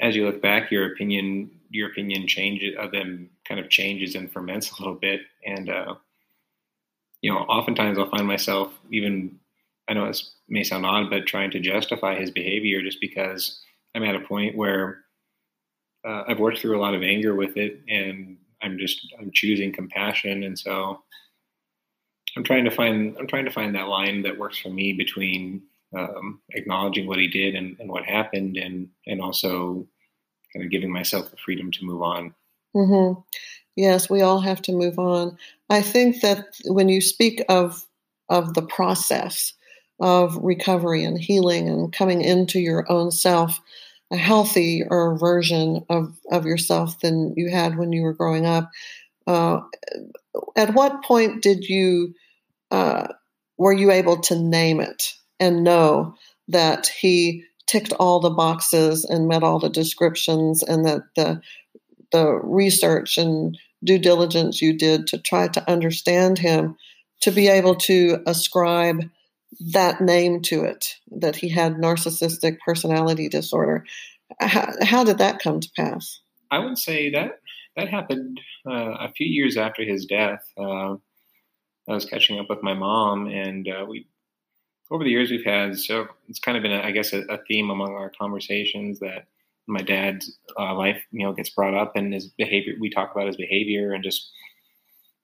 as 0.00 0.16
you 0.16 0.26
look 0.26 0.42
back, 0.42 0.70
your 0.70 0.92
opinion 0.92 1.50
your 1.70 1.88
opinion 1.88 2.26
changes 2.28 2.74
of 2.78 2.92
them 2.92 3.30
kind 3.48 3.58
of 3.58 3.70
changes 3.70 4.14
and 4.14 4.30
ferments 4.30 4.70
a 4.70 4.82
little 4.82 4.94
bit, 4.94 5.20
and 5.46 5.70
uh, 5.70 5.94
you 7.22 7.32
know, 7.32 7.38
oftentimes 7.38 7.98
I'll 7.98 8.10
find 8.10 8.26
myself 8.26 8.72
even 8.90 9.38
I 9.88 9.94
know 9.94 10.06
it 10.06 10.20
may 10.48 10.62
sound 10.62 10.86
odd, 10.86 11.10
but 11.10 11.26
trying 11.26 11.50
to 11.52 11.60
justify 11.60 12.18
his 12.18 12.30
behavior 12.30 12.82
just 12.82 13.00
because 13.00 13.60
I'm 13.94 14.04
at 14.04 14.14
a 14.14 14.20
point 14.20 14.56
where 14.56 15.00
uh, 16.06 16.24
I've 16.28 16.38
worked 16.38 16.58
through 16.58 16.78
a 16.78 16.80
lot 16.80 16.94
of 16.94 17.02
anger 17.02 17.34
with 17.34 17.56
it, 17.56 17.80
and 17.88 18.36
I'm 18.62 18.78
just 18.78 19.14
I'm 19.18 19.30
choosing 19.32 19.72
compassion, 19.72 20.44
and 20.44 20.58
so 20.58 21.02
I'm 22.36 22.44
trying 22.44 22.64
to 22.64 22.70
find 22.70 23.16
I'm 23.18 23.26
trying 23.26 23.44
to 23.44 23.50
find 23.50 23.74
that 23.74 23.88
line 23.88 24.22
that 24.22 24.38
works 24.38 24.58
for 24.58 24.70
me 24.70 24.92
between 24.92 25.62
um, 25.96 26.40
acknowledging 26.50 27.06
what 27.06 27.18
he 27.18 27.28
did 27.28 27.54
and, 27.54 27.76
and, 27.78 27.90
what 27.90 28.04
happened, 28.04 28.56
and 28.56 28.88
and 29.06 29.20
also 29.20 29.86
kind 30.52 30.64
of 30.64 30.70
giving 30.70 30.92
myself 30.92 31.30
the 31.30 31.36
freedom 31.36 31.70
to 31.70 31.84
move 31.84 32.02
on. 32.02 32.34
Mm-hmm. 32.74 33.20
Yes, 33.76 34.10
we 34.10 34.20
all 34.22 34.40
have 34.40 34.62
to 34.62 34.72
move 34.72 34.98
on. 34.98 35.36
I 35.70 35.82
think 35.82 36.20
that 36.20 36.46
when 36.66 36.88
you 36.88 37.00
speak 37.00 37.42
of 37.48 37.86
of 38.28 38.54
the 38.54 38.62
process, 38.62 39.52
of 40.02 40.36
recovery 40.38 41.04
and 41.04 41.18
healing 41.18 41.68
and 41.68 41.92
coming 41.92 42.22
into 42.22 42.58
your 42.58 42.90
own 42.90 43.10
self, 43.12 43.60
a 44.10 44.16
healthier 44.16 45.14
version 45.14 45.84
of, 45.88 46.14
of 46.30 46.44
yourself 46.44 47.00
than 47.00 47.32
you 47.36 47.48
had 47.48 47.78
when 47.78 47.92
you 47.92 48.02
were 48.02 48.12
growing 48.12 48.44
up. 48.44 48.70
Uh, 49.26 49.60
at 50.56 50.74
what 50.74 51.04
point 51.04 51.40
did 51.42 51.64
you 51.64 52.14
uh, 52.72 53.06
were 53.58 53.72
you 53.72 53.90
able 53.92 54.20
to 54.20 54.38
name 54.38 54.80
it 54.80 55.14
and 55.42 55.64
know 55.64 56.14
that 56.46 56.86
he 56.86 57.44
ticked 57.66 57.92
all 57.94 58.20
the 58.20 58.30
boxes 58.30 59.04
and 59.04 59.26
met 59.26 59.42
all 59.42 59.58
the 59.58 59.68
descriptions 59.68 60.62
and 60.62 60.86
that 60.86 61.02
the 61.16 61.40
the 62.12 62.40
research 62.44 63.18
and 63.18 63.58
due 63.82 63.98
diligence 63.98 64.62
you 64.62 64.72
did 64.76 65.06
to 65.08 65.18
try 65.18 65.48
to 65.48 65.70
understand 65.70 66.38
him 66.38 66.76
to 67.22 67.32
be 67.32 67.48
able 67.48 67.74
to 67.74 68.18
ascribe 68.26 69.08
that 69.72 70.00
name 70.00 70.42
to 70.42 70.62
it 70.62 70.94
that 71.10 71.36
he 71.36 71.48
had 71.48 71.76
narcissistic 71.76 72.58
personality 72.64 73.28
disorder. 73.28 73.84
How, 74.40 74.72
how 74.82 75.04
did 75.04 75.18
that 75.18 75.40
come 75.40 75.60
to 75.60 75.68
pass? 75.76 76.20
I 76.50 76.58
would 76.58 76.78
say 76.78 77.10
that 77.10 77.40
that 77.76 77.88
happened 77.88 78.40
uh, 78.68 78.94
a 79.00 79.12
few 79.16 79.26
years 79.26 79.56
after 79.56 79.82
his 79.82 80.06
death. 80.06 80.42
Uh, 80.58 80.96
I 81.88 81.94
was 81.94 82.04
catching 82.04 82.38
up 82.38 82.46
with 82.48 82.62
my 82.62 82.74
mom, 82.74 83.26
and 83.26 83.66
uh, 83.66 83.84
we 83.88 84.06
over 84.92 85.02
the 85.02 85.10
years 85.10 85.30
we've 85.30 85.44
had 85.44 85.76
so 85.78 86.06
it's 86.28 86.38
kind 86.38 86.56
of 86.56 86.62
been 86.62 86.72
a, 86.72 86.80
I 86.80 86.90
guess 86.90 87.12
a, 87.12 87.22
a, 87.22 87.38
theme 87.48 87.70
among 87.70 87.92
our 87.94 88.12
conversations 88.16 89.00
that 89.00 89.26
my 89.66 89.80
dad's 89.80 90.38
uh, 90.58 90.74
life 90.74 91.02
you 91.10 91.24
know 91.24 91.32
gets 91.32 91.50
brought 91.50 91.74
up 91.74 91.96
and 91.96 92.12
his 92.12 92.26
behavior. 92.26 92.74
We 92.80 92.90
talk 92.90 93.12
about 93.12 93.26
his 93.26 93.36
behavior 93.36 93.92
and 93.92 94.04
just 94.04 94.30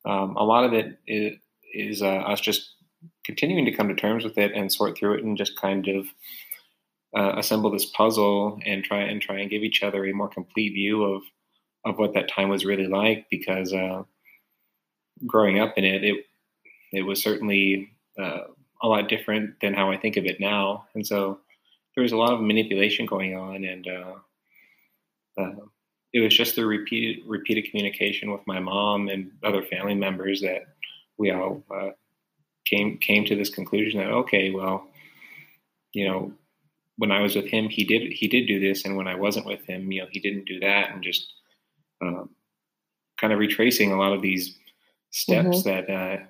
um, 0.05 0.37
a 0.37 0.45
lot 0.45 0.65
of 0.65 0.73
it 0.73 0.99
is, 1.07 1.37
is 1.75 2.03
uh, 2.03 2.07
us 2.07 2.41
just 2.41 2.71
continuing 3.25 3.65
to 3.67 3.73
come 3.73 3.89
to 3.89 3.95
terms 3.95 4.25
with 4.25 4.39
it 4.39 4.53
and 4.55 4.73
sort 4.73 4.97
through 4.97 5.15
it 5.15 5.25
and 5.25 5.37
just 5.37 5.61
kind 5.61 5.87
of 5.89 6.07
uh, 7.17 7.39
assemble 7.39 7.71
this 7.71 7.87
puzzle 7.87 8.59
and 8.65 8.85
try 8.85 9.01
and 9.01 9.21
try 9.21 9.39
and 9.39 9.51
give 9.51 9.63
each 9.63 9.83
other 9.83 10.05
a 10.05 10.13
more 10.13 10.29
complete 10.29 10.73
view 10.73 11.05
of 11.05 11.23
of 11.85 11.99
what 11.99 12.15
that 12.15 12.29
time 12.29 12.49
was 12.49 12.65
really 12.65 12.87
like 12.87 13.27
because 13.31 13.73
uh, 13.73 14.03
growing 15.27 15.59
up 15.59 15.75
in 15.77 15.85
it 15.85 16.05
it 16.05 16.25
it 16.93 17.03
was 17.03 17.23
certainly 17.23 17.91
uh, 18.19 18.45
a 18.83 18.89
lot 18.89 19.09
different 19.09 19.55
than 19.61 19.75
how 19.75 19.91
I 19.91 19.97
think 19.97 20.17
of 20.17 20.25
it 20.25 20.41
now. 20.41 20.87
And 20.95 21.07
so 21.07 21.41
there 21.95 22.03
was 22.03 22.13
a 22.13 22.17
lot 22.17 22.33
of 22.33 22.41
manipulation 22.41 23.07
going 23.07 23.37
on 23.37 23.65
and 23.65 23.87
uh, 23.89 24.15
uh, 25.41 25.55
it 26.13 26.21
was 26.21 26.35
just 26.35 26.57
the 26.57 26.65
repeated 26.65 27.25
repeated 27.27 27.71
communication 27.71 28.31
with 28.31 28.41
my 28.47 28.61
mom 28.61 29.09
and 29.09 29.31
other 29.45 29.63
family 29.63 29.95
members 29.95 30.41
that 30.41 30.63
we 31.19 31.31
all 31.31 31.63
uh, 31.75 31.91
came 32.67 32.99
came 32.99 33.25
to 33.27 33.37
this 33.37 33.51
conclusion 33.51 34.01
that 34.01 34.11
okay, 34.11 34.51
well, 34.51 34.87
you 35.93 36.07
know, 36.07 36.33
when 36.97 37.13
I 37.13 37.21
was 37.21 37.37
with 37.37 37.47
him, 37.47 37.69
he 37.69 37.85
did 37.85 38.13
he 38.13 38.29
did 38.29 38.47
do 38.47 38.59
this, 38.59 38.85
and 38.85 38.97
when 38.97 39.07
I 39.07 39.17
wasn't 39.17 39.47
with 39.47 39.65
him, 39.67 39.91
you 39.93 40.03
know, 40.03 40.09
he 40.11 40.21
didn't 40.21 40.47
do 40.47 40.61
that, 40.61 40.91
and 40.91 41.03
just 41.03 41.33
um, 42.03 42.31
kind 43.21 43.33
of 43.33 43.39
retracing 43.39 43.93
a 43.93 43.99
lot 43.99 44.13
of 44.13 44.23
these 44.23 44.57
steps 45.11 45.63
mm-hmm. 45.63 45.69
that 45.69 45.91
uh, 45.91 46.25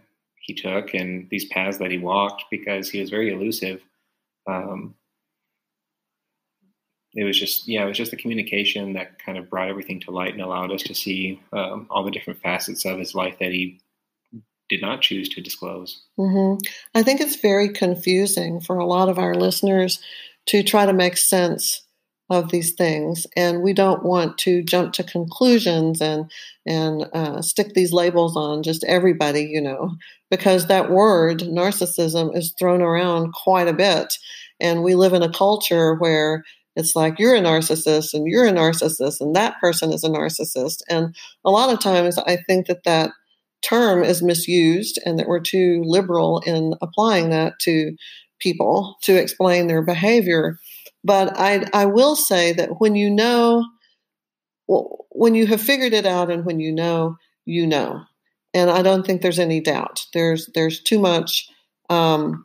he 0.49 0.55
took 0.55 0.95
and 0.95 1.28
these 1.31 1.45
paths 1.45 1.76
that 1.76 1.90
he 1.90 1.99
walked 1.99 2.45
because 2.50 2.88
he 2.88 3.00
was 3.00 3.11
very 3.11 3.31
elusive. 3.31 3.83
Um, 4.47 4.95
it 7.14 7.25
was 7.25 7.38
just 7.38 7.69
yeah, 7.69 7.85
it 7.85 7.88
was 7.88 7.99
just 7.99 8.11
the 8.11 8.17
communication 8.17 8.95
that 8.95 9.19
kind 9.19 9.37
of 9.37 9.50
brought 9.50 9.69
everything 9.69 10.00
to 10.00 10.11
light 10.11 10.33
and 10.33 10.40
allowed 10.40 10.73
us 10.73 10.83
to 10.85 10.95
see 10.95 11.40
um, 11.52 11.87
all 11.90 12.02
the 12.02 12.11
different 12.11 12.40
facets 12.40 12.87
of 12.87 12.99
his 12.99 13.14
life 13.14 13.38
that 13.40 13.52
he 13.52 13.78
did 14.71 14.81
not 14.81 15.02
choose 15.02 15.28
to 15.31 15.43
disclose. 15.43 16.02
Mm-hmm. 16.19 16.64
I 16.95 17.02
think 17.02 17.21
it's 17.21 17.37
very 17.37 17.69
confusing 17.69 18.61
for 18.61 18.78
a 18.78 18.87
lot 18.87 19.11
of 19.11 19.19
our 19.19 19.35
listeners 19.35 20.00
to 20.47 20.62
try 20.62 20.87
to 20.87 20.93
make 20.95 21.19
sense 21.19 21.83
of 22.31 22.51
these 22.51 22.73
things, 22.73 23.27
and 23.37 23.63
we 23.63 23.73
don't 23.73 24.05
want 24.05 24.37
to 24.39 24.63
jump 24.63 24.93
to 24.95 25.05
conclusions 25.05 26.01
and 26.01 26.31
and 26.67 27.07
uh, 27.15 27.41
stick 27.43 27.75
these 27.75 27.93
labels 27.93 28.37
on 28.37 28.63
just 28.63 28.85
everybody, 28.85 29.43
you 29.43 29.61
know, 29.61 29.97
because 30.31 30.67
that 30.67 30.91
word 30.91 31.41
narcissism 31.41 32.37
is 32.37 32.55
thrown 32.59 32.83
around 32.83 33.33
quite 33.33 33.69
a 33.69 33.73
bit, 33.73 34.15
and 34.61 34.83
we 34.83 34.95
live 34.95 35.13
in 35.13 35.23
a 35.23 35.33
culture 35.33 35.95
where 35.95 36.45
it's 36.77 36.95
like 36.95 37.19
you're 37.19 37.35
a 37.35 37.41
narcissist 37.41 38.15
and 38.15 38.29
you're 38.29 38.47
a 38.47 38.53
narcissist 38.53 39.21
and 39.21 39.35
that 39.35 39.59
person 39.61 39.93
is 39.93 40.05
a 40.05 40.09
narcissist 40.09 40.81
and 40.89 41.17
a 41.45 41.51
lot 41.51 41.73
of 41.73 41.81
times 41.81 42.17
i 42.19 42.37
think 42.37 42.69
that 42.69 42.85
that 42.85 43.11
term 43.63 44.05
is 44.05 44.23
misused 44.23 45.01
and 45.05 45.19
that 45.19 45.27
we're 45.27 45.41
too 45.41 45.83
liberal 45.85 46.41
in 46.47 46.75
applying 46.81 47.31
that 47.31 47.59
to 47.61 47.97
people 48.39 48.97
to 49.03 49.17
explain 49.17 49.67
their 49.67 49.83
behavior. 49.83 50.59
But 51.09 51.41
I, 51.41 51.65
I 51.73 51.87
will 51.87 52.15
say 52.17 52.53
that 52.53 52.81
when 52.81 52.95
you 52.95 53.09
know, 53.09 53.65
when 55.09 55.35
you 55.35 55.47
have 55.47 55.62
figured 55.62 55.95
it 55.95 56.05
out 56.05 56.31
and 56.31 56.45
when 56.45 56.61
you 56.61 56.71
know, 56.71 57.17
you 57.47 57.67
know. 57.67 58.03
And 58.53 58.69
I 58.71 58.83
don't 58.83 59.07
think 59.07 59.23
there's 59.23 59.38
any 59.38 59.59
doubt. 59.59 60.05
There's 60.12 60.50
there's 60.55 60.83
too 60.83 60.99
much 60.99 61.49
um, 61.88 62.45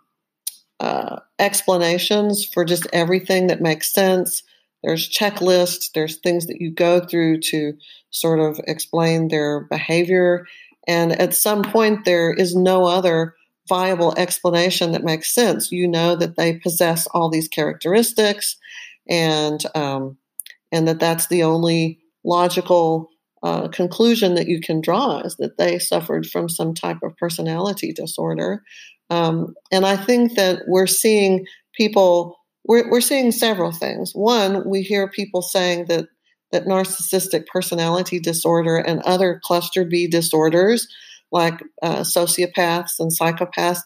uh, 0.80 1.20
explanations 1.40 2.46
for 2.46 2.64
just 2.64 2.88
everything 2.94 3.48
that 3.48 3.60
makes 3.60 3.94
sense. 3.94 4.44
There's 4.82 5.10
checklists. 5.10 5.92
There's 5.94 6.20
things 6.20 6.48
that 6.48 6.62
you 6.62 6.72
go 6.72 7.02
through 7.02 7.42
to 7.52 7.74
sort 8.12 8.40
of 8.40 8.62
explain 8.66 9.28
their 9.28 9.66
behavior. 9.66 10.46
And 10.88 11.12
at 11.20 11.34
some 11.34 11.64
point, 11.64 12.06
there 12.06 12.32
is 12.32 12.56
no 12.56 12.86
other 12.86 13.36
viable 13.68 14.14
explanation 14.18 14.92
that 14.92 15.04
makes 15.04 15.34
sense. 15.34 15.72
You 15.72 15.88
know 15.88 16.16
that 16.16 16.36
they 16.36 16.58
possess 16.58 17.08
all 17.08 17.30
these 17.30 17.48
characteristics, 17.48 18.58
and 19.10 19.64
um, 19.76 20.18
and 20.72 20.88
that 20.88 21.00
that's 21.00 21.28
the 21.28 21.44
only 21.44 22.00
logical 22.24 23.10
uh, 23.42 23.68
conclusion 23.68 24.36
that 24.36 24.48
you 24.48 24.62
can 24.62 24.82
draw 24.82 25.20
is 25.20 25.36
that 25.38 25.58
they 25.58 25.78
suffered 25.80 26.26
from 26.26 26.48
some 26.48 26.74
type 26.74 27.00
of 27.04 27.16
personality 27.18 27.92
disorder. 27.92 28.64
Um, 29.10 29.54
and 29.72 29.86
I 29.86 29.98
think 29.98 30.36
that 30.36 30.64
we're 30.68 30.88
seeing 30.88 31.46
people. 31.74 32.38
We're, 32.66 32.90
we're 32.90 33.02
seeing 33.02 33.34
several 33.34 33.74
things. 33.74 34.14
One, 34.14 34.68
we 34.70 34.84
hear 34.84 35.10
people 35.10 35.42
saying 35.42 35.88
that 35.88 36.06
that 36.54 36.66
narcissistic 36.66 37.48
personality 37.48 38.20
disorder 38.20 38.78
and 38.78 39.02
other 39.02 39.42
cluster 39.44 39.84
B 39.84 40.08
disorders 40.08 40.88
like 41.34 41.62
uh, 41.82 42.02
sociopaths 42.02 43.00
and 43.00 43.12
psychopaths, 43.12 43.80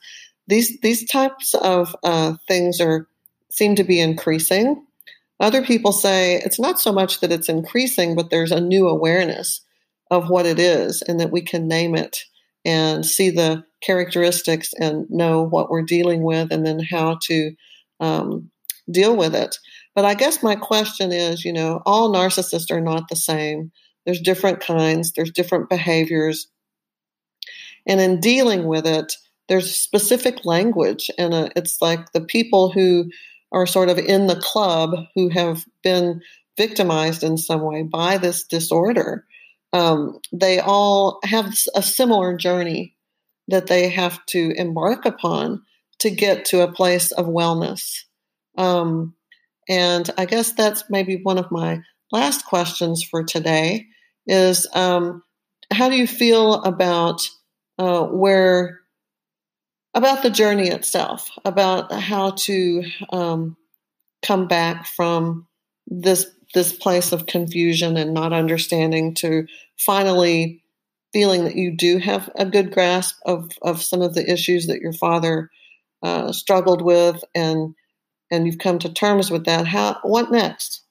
these 0.47 0.79
these 0.81 1.09
types 1.09 1.53
of 1.55 1.95
uh, 2.03 2.35
things 2.47 2.79
are 2.79 3.07
seem 3.49 3.75
to 3.75 3.83
be 3.83 3.99
increasing. 3.99 4.85
Other 5.39 5.63
people 5.63 5.91
say 5.91 6.35
it's 6.35 6.59
not 6.59 6.79
so 6.79 6.91
much 6.91 7.19
that 7.21 7.31
it's 7.31 7.49
increasing, 7.49 8.15
but 8.15 8.29
there's 8.29 8.51
a 8.51 8.61
new 8.61 8.87
awareness 8.87 9.61
of 10.09 10.29
what 10.29 10.45
it 10.45 10.59
is 10.59 11.01
and 11.01 11.19
that 11.19 11.31
we 11.31 11.41
can 11.41 11.67
name 11.67 11.95
it 11.95 12.23
and 12.65 13.05
see 13.05 13.29
the 13.29 13.63
characteristics 13.81 14.73
and 14.79 15.09
know 15.09 15.41
what 15.43 15.69
we're 15.69 15.83
dealing 15.83 16.23
with 16.23 16.51
and 16.51 16.65
then 16.65 16.79
how 16.79 17.17
to 17.23 17.51
um, 17.99 18.49
deal 18.89 19.15
with 19.15 19.35
it. 19.35 19.57
But 19.95 20.05
I 20.05 20.13
guess 20.13 20.43
my 20.43 20.55
question 20.55 21.11
is 21.11 21.45
you 21.45 21.53
know, 21.53 21.81
all 21.85 22.11
narcissists 22.11 22.71
are 22.71 22.81
not 22.81 23.09
the 23.09 23.15
same. 23.15 23.71
There's 24.05 24.21
different 24.21 24.59
kinds, 24.59 25.11
there's 25.11 25.31
different 25.31 25.69
behaviors. 25.69 26.47
And 27.87 27.99
in 27.99 28.19
dealing 28.19 28.67
with 28.67 28.85
it, 28.85 29.15
there's 29.47 29.73
specific 29.73 30.45
language. 30.45 31.09
And 31.17 31.33
uh, 31.33 31.49
it's 31.55 31.81
like 31.81 32.11
the 32.11 32.21
people 32.21 32.69
who 32.69 33.09
are 33.51 33.65
sort 33.65 33.89
of 33.89 33.97
in 33.97 34.27
the 34.27 34.35
club 34.35 34.91
who 35.15 35.29
have 35.29 35.65
been 35.83 36.21
victimized 36.57 37.23
in 37.23 37.37
some 37.37 37.61
way 37.61 37.83
by 37.83 38.17
this 38.17 38.43
disorder. 38.43 39.25
Um, 39.73 40.19
they 40.33 40.59
all 40.59 41.19
have 41.23 41.53
a 41.75 41.81
similar 41.81 42.35
journey 42.35 42.95
that 43.47 43.67
they 43.67 43.89
have 43.89 44.25
to 44.27 44.51
embark 44.57 45.05
upon 45.05 45.61
to 45.99 46.09
get 46.09 46.45
to 46.45 46.61
a 46.61 46.71
place 46.71 47.11
of 47.11 47.27
wellness. 47.27 47.99
Um, 48.57 49.15
and 49.69 50.09
I 50.17 50.25
guess 50.25 50.51
that's 50.51 50.83
maybe 50.89 51.19
one 51.23 51.37
of 51.37 51.51
my 51.51 51.81
last 52.11 52.45
questions 52.45 53.03
for 53.03 53.23
today 53.23 53.87
is 54.25 54.67
um, 54.73 55.23
how 55.71 55.89
do 55.89 55.95
you 55.95 56.07
feel 56.07 56.55
about 56.63 57.27
uh, 57.77 58.03
where 58.05 58.81
about 59.93 60.21
the 60.21 60.29
journey 60.29 60.69
itself, 60.69 61.29
about 61.43 61.91
how 61.91 62.31
to 62.31 62.83
um, 63.11 63.57
come 64.23 64.47
back 64.47 64.85
from 64.85 65.47
this 65.87 66.27
this 66.53 66.71
place 66.71 67.11
of 67.11 67.25
confusion 67.25 67.97
and 67.97 68.13
not 68.13 68.31
understanding 68.31 69.13
to 69.13 69.45
finally 69.77 70.63
feeling 71.11 71.43
that 71.43 71.55
you 71.55 71.75
do 71.75 71.97
have 71.97 72.29
a 72.35 72.45
good 72.45 72.71
grasp 72.71 73.15
of, 73.25 73.51
of 73.61 73.81
some 73.81 74.01
of 74.01 74.13
the 74.13 74.31
issues 74.31 74.67
that 74.67 74.79
your 74.79 74.93
father 74.93 75.49
uh, 76.03 76.31
struggled 76.31 76.81
with 76.81 77.23
and 77.35 77.73
and 78.29 78.45
you've 78.45 78.59
come 78.59 78.77
to 78.77 78.91
terms 78.91 79.31
with 79.31 79.45
that. 79.45 79.65
How 79.65 79.99
what 80.03 80.31
next? 80.31 80.83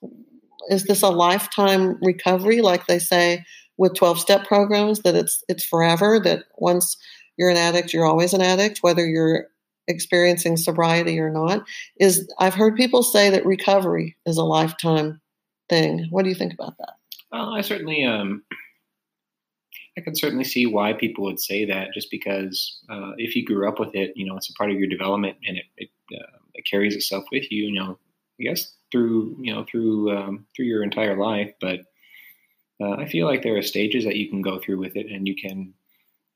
Is 0.68 0.84
this 0.84 1.02
a 1.02 1.08
lifetime 1.08 1.98
recovery 2.02 2.60
like 2.60 2.86
they 2.86 2.98
say 2.98 3.44
with 3.78 3.94
12 3.94 4.18
step 4.18 4.46
programs 4.46 5.00
that 5.00 5.14
it's 5.14 5.42
it's 5.48 5.64
forever 5.64 6.18
that 6.20 6.44
once 6.56 6.96
you're 7.36 7.50
an 7.50 7.56
addict 7.56 7.92
you're 7.92 8.06
always 8.06 8.32
an 8.32 8.42
addict 8.42 8.78
whether 8.82 9.06
you're 9.06 9.46
experiencing 9.88 10.56
sobriety 10.56 11.18
or 11.18 11.30
not 11.30 11.64
is 12.00 12.28
i've 12.38 12.54
heard 12.54 12.74
people 12.76 13.02
say 13.02 13.30
that 13.30 13.46
recovery 13.46 14.16
is 14.26 14.36
a 14.36 14.44
lifetime 14.44 15.20
thing 15.68 16.06
what 16.10 16.22
do 16.22 16.28
you 16.28 16.34
think 16.34 16.52
about 16.52 16.76
that 16.78 16.94
well 17.30 17.54
i 17.54 17.60
certainly 17.60 18.04
um 18.04 18.42
I 19.98 20.02
can 20.02 20.14
certainly 20.14 20.44
see 20.44 20.66
why 20.66 20.92
people 20.92 21.24
would 21.24 21.40
say 21.40 21.64
that, 21.64 21.94
just 21.94 22.10
because 22.10 22.78
uh, 22.90 23.12
if 23.16 23.34
you 23.34 23.44
grew 23.44 23.66
up 23.66 23.80
with 23.80 23.94
it, 23.94 24.12
you 24.14 24.26
know, 24.26 24.36
it's 24.36 24.50
a 24.50 24.52
part 24.52 24.70
of 24.70 24.78
your 24.78 24.88
development, 24.88 25.38
and 25.46 25.56
it 25.56 25.64
it, 25.76 25.88
uh, 26.14 26.38
it 26.54 26.66
carries 26.70 26.94
itself 26.94 27.24
with 27.32 27.50
you. 27.50 27.64
You 27.64 27.72
know, 27.72 27.98
I 28.38 28.44
guess 28.44 28.74
through 28.92 29.36
you 29.40 29.54
know 29.54 29.64
through 29.64 30.16
um, 30.16 30.46
through 30.54 30.66
your 30.66 30.82
entire 30.82 31.16
life. 31.16 31.50
But 31.60 31.80
uh, 32.80 32.92
I 32.92 33.06
feel 33.06 33.26
like 33.26 33.42
there 33.42 33.56
are 33.56 33.62
stages 33.62 34.04
that 34.04 34.16
you 34.16 34.28
can 34.28 34.42
go 34.42 34.58
through 34.58 34.78
with 34.78 34.96
it, 34.96 35.06
and 35.06 35.26
you 35.26 35.34
can, 35.34 35.74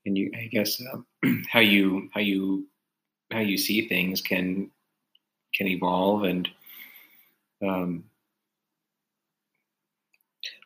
and 0.05 0.17
you 0.17 0.31
I 0.35 0.47
guess 0.51 0.81
um, 0.93 1.05
how 1.49 1.59
you 1.59 2.09
how 2.13 2.21
you 2.21 2.67
how 3.31 3.39
you 3.39 3.57
see 3.57 3.87
things 3.87 4.21
can 4.21 4.71
can 5.53 5.67
evolve 5.67 6.23
and 6.23 6.49
um, 7.61 8.05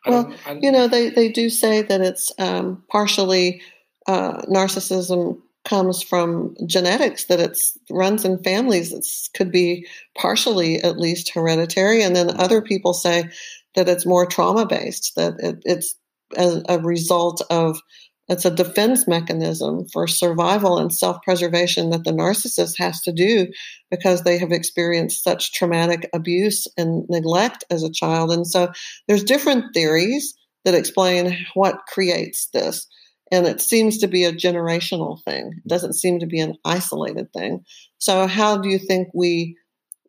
well, 0.06 0.32
you 0.60 0.70
know, 0.70 0.88
they, 0.88 1.10
they 1.10 1.28
do 1.28 1.50
say 1.50 1.82
that 1.82 2.00
it's 2.00 2.32
um, 2.38 2.82
partially 2.88 3.60
uh, 4.06 4.42
narcissism 4.42 5.40
comes 5.64 6.00
from 6.00 6.54
genetics, 6.66 7.24
that 7.24 7.40
it's 7.40 7.76
runs 7.90 8.24
in 8.24 8.42
families. 8.44 8.92
It 8.92 9.04
could 9.36 9.50
be 9.50 9.86
partially 10.16 10.80
at 10.82 10.98
least 10.98 11.30
hereditary. 11.30 12.02
And 12.02 12.14
then 12.14 12.38
other 12.40 12.62
people 12.62 12.94
say 12.94 13.28
that 13.76 13.88
it's 13.88 14.06
more 14.06 14.26
trauma 14.26 14.66
based, 14.66 15.14
that 15.16 15.34
it, 15.38 15.56
it's 15.64 15.96
a, 16.36 16.62
a 16.68 16.78
result 16.80 17.42
of 17.50 17.80
it's 18.28 18.44
a 18.44 18.50
defense 18.50 19.06
mechanism 19.06 19.86
for 19.92 20.08
survival 20.08 20.78
and 20.78 20.92
self 20.92 21.22
preservation 21.22 21.90
that 21.90 22.02
the 22.02 22.10
narcissist 22.10 22.76
has 22.78 23.00
to 23.02 23.12
do 23.12 23.46
because 23.90 24.22
they 24.22 24.38
have 24.38 24.50
experienced 24.50 25.22
such 25.22 25.52
traumatic 25.52 26.08
abuse 26.12 26.66
and 26.76 27.04
neglect 27.08 27.62
as 27.70 27.84
a 27.84 27.92
child. 27.92 28.32
And 28.32 28.46
so 28.46 28.72
there's 29.06 29.22
different 29.22 29.72
theories 29.74 30.34
that 30.64 30.74
explain 30.74 31.38
what 31.54 31.86
creates 31.86 32.48
this. 32.52 32.88
And 33.30 33.46
it 33.46 33.60
seems 33.60 33.98
to 33.98 34.08
be 34.08 34.24
a 34.24 34.32
generational 34.32 35.22
thing. 35.24 35.52
It 35.64 35.68
doesn't 35.68 35.94
seem 35.94 36.18
to 36.20 36.26
be 36.26 36.40
an 36.40 36.56
isolated 36.64 37.32
thing. 37.32 37.64
So 37.98 38.26
how 38.26 38.56
do 38.58 38.68
you 38.68 38.78
think 38.78 39.08
we 39.14 39.56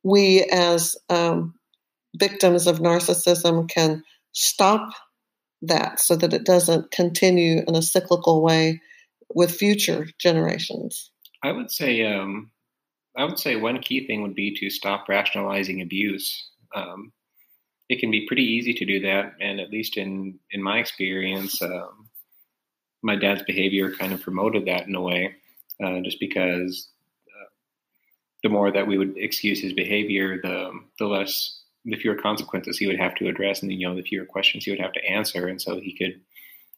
we 0.04 0.44
as 0.52 0.96
um, 1.10 1.54
victims 2.18 2.68
of 2.68 2.80
narcissism 2.80 3.70
can 3.70 4.04
stop 4.34 4.90
that 5.62 6.00
so 6.00 6.16
that 6.16 6.34
it 6.34 6.46
doesn't 6.46 6.92
continue 6.92 7.64
in 7.68 7.76
a 7.76 7.82
cyclical 7.82 8.44
way 8.44 8.82
with 9.34 9.52
future 9.52 10.08
generations? 10.20 11.12
I 11.44 11.52
would 11.52 11.72
say 11.72 12.06
um, 12.06 12.52
I 13.16 13.24
would 13.24 13.40
say 13.40 13.56
one 13.56 13.80
key 13.80 14.06
thing 14.06 14.22
would 14.22 14.36
be 14.36 14.56
to 14.60 14.70
stop 14.70 15.10
rationalizing 15.10 15.82
abuse. 15.82 16.50
Um, 16.76 17.12
it 17.90 18.00
can 18.00 18.12
be 18.12 18.28
pretty 18.28 18.44
easy 18.44 18.74
to 18.74 18.86
do 18.86 19.00
that, 19.02 19.34
and 19.40 19.60
at 19.60 19.70
least 19.70 19.98
in 19.98 20.40
in 20.52 20.62
my 20.62 20.80
experience, 20.80 21.62
um, 21.62 22.10
my 23.02 23.16
dad's 23.16 23.44
behavior 23.44 23.92
kind 23.92 24.14
of 24.14 24.22
promoted 24.22 24.66
that 24.66 24.88
in 24.88 24.96
a 24.96 25.02
way, 25.02 25.36
uh, 25.84 26.00
just 26.02 26.20
because 26.20 26.90
uh, 27.30 27.50
the 28.44 28.50
more 28.50 28.72
that 28.72 28.88
we 28.88 28.98
would 28.98 29.16
excuse 29.18 29.62
his 29.62 29.74
behavior, 29.74 30.40
the 30.42 30.72
the 31.00 31.06
less 31.06 31.62
the 31.88 31.95
fewer 31.95 32.15
consequences 32.15 32.78
he 32.78 32.86
would 32.86 33.00
have 33.00 33.15
to 33.15 33.28
address, 33.28 33.62
and 33.62 33.71
you 33.71 33.88
know 33.88 33.95
the 33.95 34.04
fewer 34.04 34.26
questions 34.26 34.65
he 34.65 34.71
would 34.71 34.80
have 34.80 34.93
to 34.93 35.06
answer, 35.06 35.47
and 35.47 35.62
so 35.62 35.80
he 35.80 35.95
could 35.95 36.19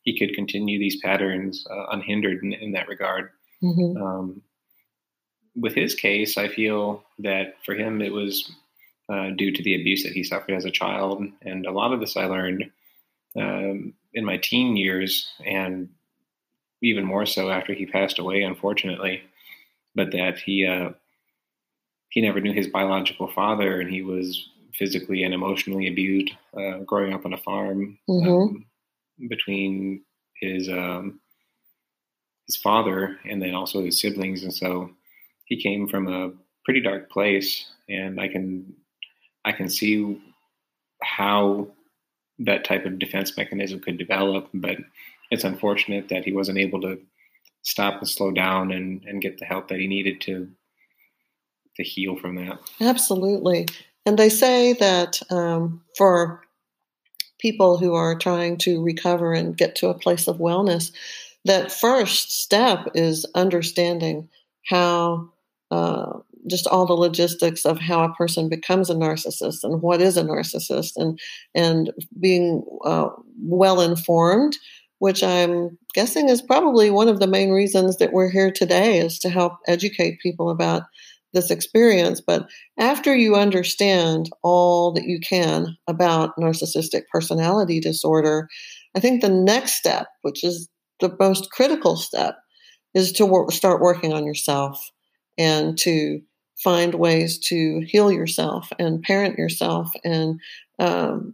he 0.03 0.17
could 0.17 0.35
continue 0.35 0.79
these 0.79 1.01
patterns 1.01 1.65
uh, 1.69 1.87
unhindered 1.91 2.41
in, 2.41 2.53
in, 2.53 2.71
that 2.71 2.87
regard. 2.87 3.31
Mm-hmm. 3.61 4.01
Um, 4.01 4.41
with 5.55 5.75
his 5.75 5.93
case, 5.93 6.37
I 6.37 6.47
feel 6.47 7.03
that 7.19 7.55
for 7.65 7.75
him 7.75 8.01
it 8.01 8.13
was 8.13 8.49
uh, 9.11 9.31
due 9.31 9.51
to 9.51 9.61
the 9.61 9.75
abuse 9.75 10.03
that 10.03 10.13
he 10.13 10.23
suffered 10.23 10.53
as 10.53 10.65
a 10.65 10.71
child, 10.71 11.23
and 11.41 11.65
a 11.65 11.71
lot 11.71 11.91
of 11.91 11.99
this 11.99 12.15
I 12.15 12.25
learned 12.25 12.71
um, 13.35 13.93
in 14.13 14.23
my 14.23 14.37
teen 14.37 14.77
years, 14.77 15.27
and 15.43 15.89
even 16.81 17.03
more 17.03 17.25
so 17.25 17.49
after 17.49 17.73
he 17.73 17.85
passed 17.85 18.19
away, 18.19 18.43
unfortunately. 18.43 19.23
But 19.95 20.11
that 20.11 20.37
he 20.37 20.67
uh, 20.67 20.91
he 22.09 22.21
never 22.21 22.39
knew 22.39 22.53
his 22.53 22.67
biological 22.67 23.27
father, 23.27 23.81
and 23.81 23.89
he 23.89 24.03
was 24.03 24.47
physically 24.75 25.23
and 25.23 25.33
emotionally 25.33 25.87
abused 25.87 26.31
uh, 26.57 26.79
growing 26.79 27.13
up 27.13 27.25
on 27.25 27.33
a 27.33 27.37
farm 27.37 27.97
mm-hmm. 28.09 28.29
um, 28.29 28.65
between 29.29 30.03
his 30.41 30.69
um, 30.69 31.19
his 32.47 32.57
father 32.57 33.17
and 33.29 33.41
then 33.41 33.53
also 33.53 33.83
his 33.83 33.99
siblings, 33.99 34.43
and 34.43 34.53
so 34.53 34.91
he 35.45 35.61
came 35.61 35.87
from 35.87 36.07
a 36.07 36.31
pretty 36.65 36.81
dark 36.81 37.09
place, 37.09 37.65
and 37.87 38.19
I 38.19 38.27
can 38.27 38.73
I 39.45 39.51
can 39.51 39.69
see 39.69 40.21
how 41.01 41.67
that 42.39 42.63
type 42.63 42.85
of 42.85 42.99
defense 42.99 43.35
mechanism 43.37 43.79
could 43.79 43.97
develop, 43.97 44.49
but 44.53 44.77
it's 45.31 45.43
unfortunate 45.43 46.09
that 46.09 46.23
he 46.25 46.31
wasn't 46.31 46.57
able 46.57 46.81
to 46.81 46.99
stop 47.61 47.99
and 47.99 48.07
slow 48.07 48.31
down 48.31 48.71
and, 48.71 49.03
and 49.05 49.21
get 49.21 49.37
the 49.37 49.45
help 49.45 49.67
that 49.67 49.79
he 49.79 49.87
needed 49.87 50.21
to 50.21 50.49
to 51.75 51.83
heal 51.83 52.17
from 52.17 52.35
that. 52.35 52.59
Absolutely. 52.81 53.65
And 54.09 54.17
they 54.17 54.29
say 54.29 54.73
that 54.73 55.21
um, 55.29 55.83
for 55.95 56.41
people 57.37 57.77
who 57.77 57.93
are 57.93 58.17
trying 58.17 58.57
to 58.57 58.81
recover 58.81 59.33
and 59.33 59.55
get 59.55 59.75
to 59.75 59.89
a 59.89 59.99
place 59.99 60.27
of 60.27 60.37
wellness, 60.37 60.91
that 61.45 61.71
first 61.71 62.31
step 62.41 62.87
is 62.95 63.27
understanding 63.35 64.27
how 64.65 65.29
uh, 65.69 66.21
just 66.47 66.65
all 66.65 66.87
the 66.87 66.93
logistics 66.93 67.67
of 67.67 67.77
how 67.77 68.03
a 68.03 68.15
person 68.15 68.49
becomes 68.49 68.89
a 68.89 68.95
narcissist 68.95 69.63
and 69.63 69.83
what 69.83 70.01
is 70.01 70.17
a 70.17 70.23
narcissist 70.23 70.93
and 70.95 71.19
and 71.53 71.91
being 72.19 72.63
uh, 72.83 73.09
well 73.43 73.79
informed 73.79 74.57
which 74.97 75.21
i'm 75.23 75.77
guessing 75.93 76.29
is 76.29 76.41
probably 76.41 76.89
one 76.89 77.07
of 77.07 77.19
the 77.19 77.27
main 77.27 77.51
reasons 77.51 77.97
that 77.97 78.13
we're 78.13 78.31
here 78.31 78.51
today 78.51 78.97
is 78.97 79.19
to 79.19 79.29
help 79.29 79.53
educate 79.67 80.19
people 80.19 80.49
about 80.49 80.83
this 81.33 81.51
experience. 81.51 82.21
But 82.21 82.47
after 82.77 83.15
you 83.15 83.35
understand 83.35 84.29
all 84.43 84.91
that 84.93 85.05
you 85.05 85.19
can 85.19 85.77
about 85.87 86.35
narcissistic 86.37 87.03
personality 87.11 87.79
disorder, 87.79 88.47
I 88.95 88.99
think 88.99 89.21
the 89.21 89.29
next 89.29 89.75
step, 89.75 90.07
which 90.21 90.43
is 90.43 90.67
the 90.99 91.15
most 91.19 91.51
critical 91.51 91.95
step, 91.95 92.37
is 92.93 93.11
to 93.13 93.25
work, 93.25 93.51
start 93.51 93.81
working 93.81 94.13
on 94.13 94.25
yourself 94.25 94.89
and 95.37 95.77
to 95.79 96.21
find 96.57 96.95
ways 96.95 97.39
to 97.39 97.81
heal 97.87 98.11
yourself 98.11 98.69
and 98.79 99.01
parent 99.03 99.37
yourself 99.37 99.89
and 100.03 100.39
um, 100.79 101.33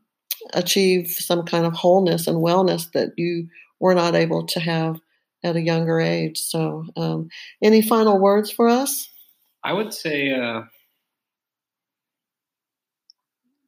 achieve 0.54 1.08
some 1.08 1.44
kind 1.44 1.66
of 1.66 1.74
wholeness 1.74 2.28
and 2.28 2.38
wellness 2.38 2.92
that 2.92 3.10
you 3.18 3.48
were 3.80 3.96
not 3.96 4.16
able 4.16 4.46
to 4.46 4.60
have 4.60 5.00
at 5.44 5.56
a 5.56 5.62
younger 5.62 6.00
age. 6.00 6.38
So, 6.40 6.86
um, 6.96 7.30
any 7.62 7.82
final 7.82 8.20
words 8.20 8.52
for 8.52 8.68
us? 8.68 9.10
I 9.66 9.74
would 9.74 9.96
say 9.96 10.32
uh, 10.32 10.62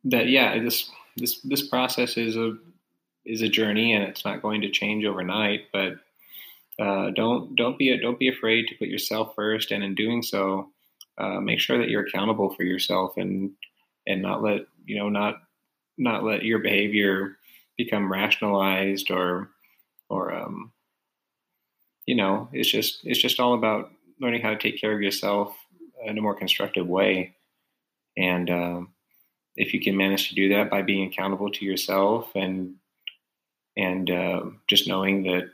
that 0.06 0.28
yeah, 0.28 0.60
this 0.60 0.92
this 1.18 1.42
this 1.42 1.68
process 1.68 2.18
is 2.18 2.38
a 2.38 2.56
is 3.26 3.42
a 3.42 3.50
journey, 3.50 3.94
and 3.94 4.04
it's 4.04 4.24
not 4.24 4.44
going 4.44 4.62
to 4.62 4.70
change 4.70 5.06
overnight. 5.06 5.72
But 5.74 5.94
uh, 6.80 7.10
don't 7.16 7.56
don't 7.56 7.80
be 7.80 7.98
don't 8.00 8.20
be 8.20 8.30
afraid 8.30 8.68
to 8.68 8.76
put 8.76 8.90
yourself 8.90 9.34
first, 9.36 9.72
and 9.72 9.84
in 9.84 9.96
doing 9.96 10.22
so, 10.22 10.70
uh, 11.18 11.40
make 11.40 11.60
sure 11.60 11.80
that 11.80 11.90
you're 11.90 12.06
accountable 12.06 12.54
for 12.54 12.62
yourself, 12.62 13.18
and 13.18 13.54
and 14.06 14.22
not 14.22 14.44
let 14.44 14.68
you 14.86 15.00
know 15.00 15.10
not 15.10 15.42
not 15.98 16.24
let 16.24 16.44
your 16.44 16.60
behavior 16.60 17.38
become 17.76 18.12
rationalized 18.12 19.10
or 19.10 19.50
or 20.10 20.32
um, 20.32 20.72
you 22.06 22.16
know 22.16 22.50
it's 22.54 22.70
just 22.70 23.00
it's 23.04 23.20
just 23.20 23.40
all 23.40 23.56
about 23.56 23.90
learning 24.20 24.44
how 24.44 24.52
to 24.52 24.58
take 24.58 24.80
care 24.80 24.94
of 24.94 25.02
yourself 25.02 25.58
in 26.08 26.18
a 26.18 26.22
more 26.22 26.36
constructive 26.36 26.88
way 26.88 27.36
and 28.18 28.50
um, 28.50 28.90
if 29.56 29.74
you 29.74 29.80
can 29.80 29.98
manage 29.98 30.30
to 30.30 30.36
do 30.36 30.50
that 30.50 30.70
by 30.70 30.82
being 30.82 31.08
accountable 31.08 31.52
to 31.52 31.66
yourself 31.66 32.30
and 32.36 32.76
and 33.76 34.10
uh, 34.10 34.42
just 34.68 34.88
knowing 34.88 35.24
that 35.24 35.50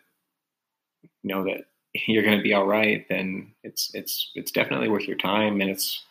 you 1.01 1.09
know 1.23 1.43
that 1.43 1.65
you're 2.07 2.23
going 2.23 2.37
to 2.37 2.43
be 2.43 2.53
all 2.53 2.67
right 2.67 3.05
then 3.09 3.51
it's 3.63 3.91
it's 3.93 4.31
it's 4.35 4.51
definitely 4.51 4.89
worth 4.89 5.07
your 5.07 5.17
time 5.17 5.61
and 5.61 5.69
it's 5.69 6.03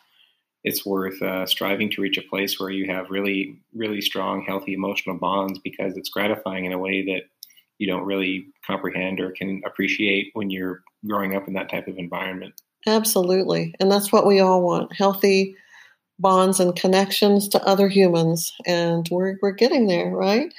it's 0.63 0.85
worth 0.85 1.21
uh, 1.21 1.45
striving 1.45 1.89
to 1.91 2.01
reach 2.01 2.17
a 2.17 2.29
place 2.29 2.59
where 2.59 2.69
you 2.69 2.87
have 2.87 3.09
really, 3.09 3.59
really 3.73 4.01
strong, 4.01 4.43
healthy 4.43 4.73
emotional 4.73 5.17
bonds 5.17 5.59
because 5.59 5.97
it's 5.97 6.09
gratifying 6.09 6.65
in 6.65 6.71
a 6.71 6.77
way 6.77 7.03
that 7.03 7.23
you 7.79 7.87
don't 7.87 8.05
really 8.05 8.47
comprehend 8.65 9.19
or 9.19 9.31
can 9.31 9.61
appreciate 9.65 10.31
when 10.33 10.49
you're 10.49 10.81
growing 11.05 11.35
up 11.35 11.47
in 11.47 11.53
that 11.53 11.69
type 11.69 11.87
of 11.87 11.97
environment. 11.97 12.53
Absolutely. 12.87 13.73
And 13.79 13.91
that's 13.91 14.11
what 14.11 14.25
we 14.25 14.39
all 14.39 14.61
want 14.61 14.93
healthy 14.95 15.55
bonds 16.19 16.59
and 16.59 16.75
connections 16.75 17.49
to 17.49 17.63
other 17.65 17.89
humans. 17.89 18.53
And 18.67 19.07
we're, 19.11 19.37
we're 19.41 19.51
getting 19.53 19.87
there, 19.87 20.11
right? 20.11 20.53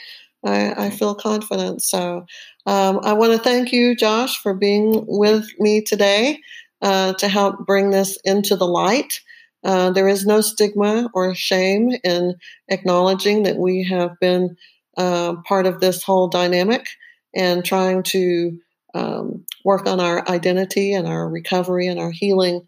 I, 0.45 0.87
I 0.87 0.91
feel 0.91 1.15
confident. 1.15 1.83
So 1.83 2.27
um, 2.67 3.01
I 3.03 3.15
want 3.15 3.33
to 3.33 3.39
thank 3.39 3.73
you, 3.73 3.97
Josh, 3.97 4.39
for 4.43 4.55
being 4.55 5.05
with 5.09 5.47
me 5.59 5.83
today 5.83 6.41
uh, 6.83 7.15
to 7.15 7.29
help 7.29 7.67
bring 7.67 7.91
this 7.91 8.19
into 8.25 8.57
the 8.57 8.67
light. 8.69 9.21
Uh, 9.65 9.91
there 9.91 10.09
is 10.09 10.27
no 10.27 10.41
stigma 10.43 11.11
or 11.15 11.35
shame 11.35 11.93
in 12.05 12.35
acknowledging 12.69 13.45
that 13.45 13.57
we 13.57 13.85
have 13.85 14.13
been 14.21 14.57
uh, 14.97 15.35
part 15.47 15.67
of 15.67 15.81
this 15.81 16.03
whole 16.05 16.29
dynamic 16.29 16.87
and 17.35 17.65
trying 17.65 18.03
to 18.05 18.59
um, 18.95 19.45
work 19.65 19.87
on 19.87 20.01
our 20.01 20.29
identity 20.29 20.93
and 20.93 21.07
our 21.07 21.29
recovery 21.29 21.87
and 21.87 21.99
our 22.01 22.11
healing 22.11 22.67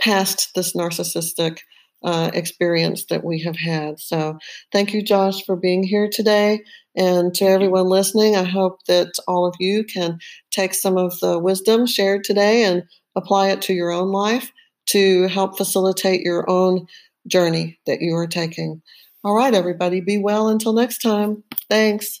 past 0.00 0.50
this 0.54 0.74
narcissistic 0.74 1.58
uh, 2.04 2.30
experience 2.34 3.06
that 3.06 3.24
we 3.24 3.40
have 3.40 3.56
had. 3.56 3.98
So, 3.98 4.38
thank 4.72 4.92
you, 4.92 5.02
Josh, 5.02 5.42
for 5.44 5.56
being 5.56 5.82
here 5.82 6.08
today. 6.10 6.62
And 6.96 7.34
to 7.34 7.44
everyone 7.46 7.86
listening, 7.86 8.36
I 8.36 8.44
hope 8.44 8.80
that 8.86 9.12
all 9.26 9.46
of 9.46 9.54
you 9.58 9.84
can 9.84 10.18
take 10.50 10.74
some 10.74 10.98
of 10.98 11.18
the 11.20 11.38
wisdom 11.38 11.86
shared 11.86 12.24
today 12.24 12.64
and 12.64 12.82
apply 13.16 13.48
it 13.48 13.62
to 13.62 13.74
your 13.74 13.90
own 13.90 14.10
life 14.12 14.52
to 14.86 15.28
help 15.28 15.56
facilitate 15.56 16.20
your 16.20 16.48
own 16.48 16.86
journey 17.26 17.78
that 17.86 18.02
you 18.02 18.14
are 18.16 18.26
taking. 18.26 18.82
All 19.24 19.34
right, 19.34 19.54
everybody, 19.54 20.00
be 20.00 20.18
well 20.18 20.48
until 20.48 20.74
next 20.74 20.98
time. 20.98 21.42
Thanks. 21.70 22.20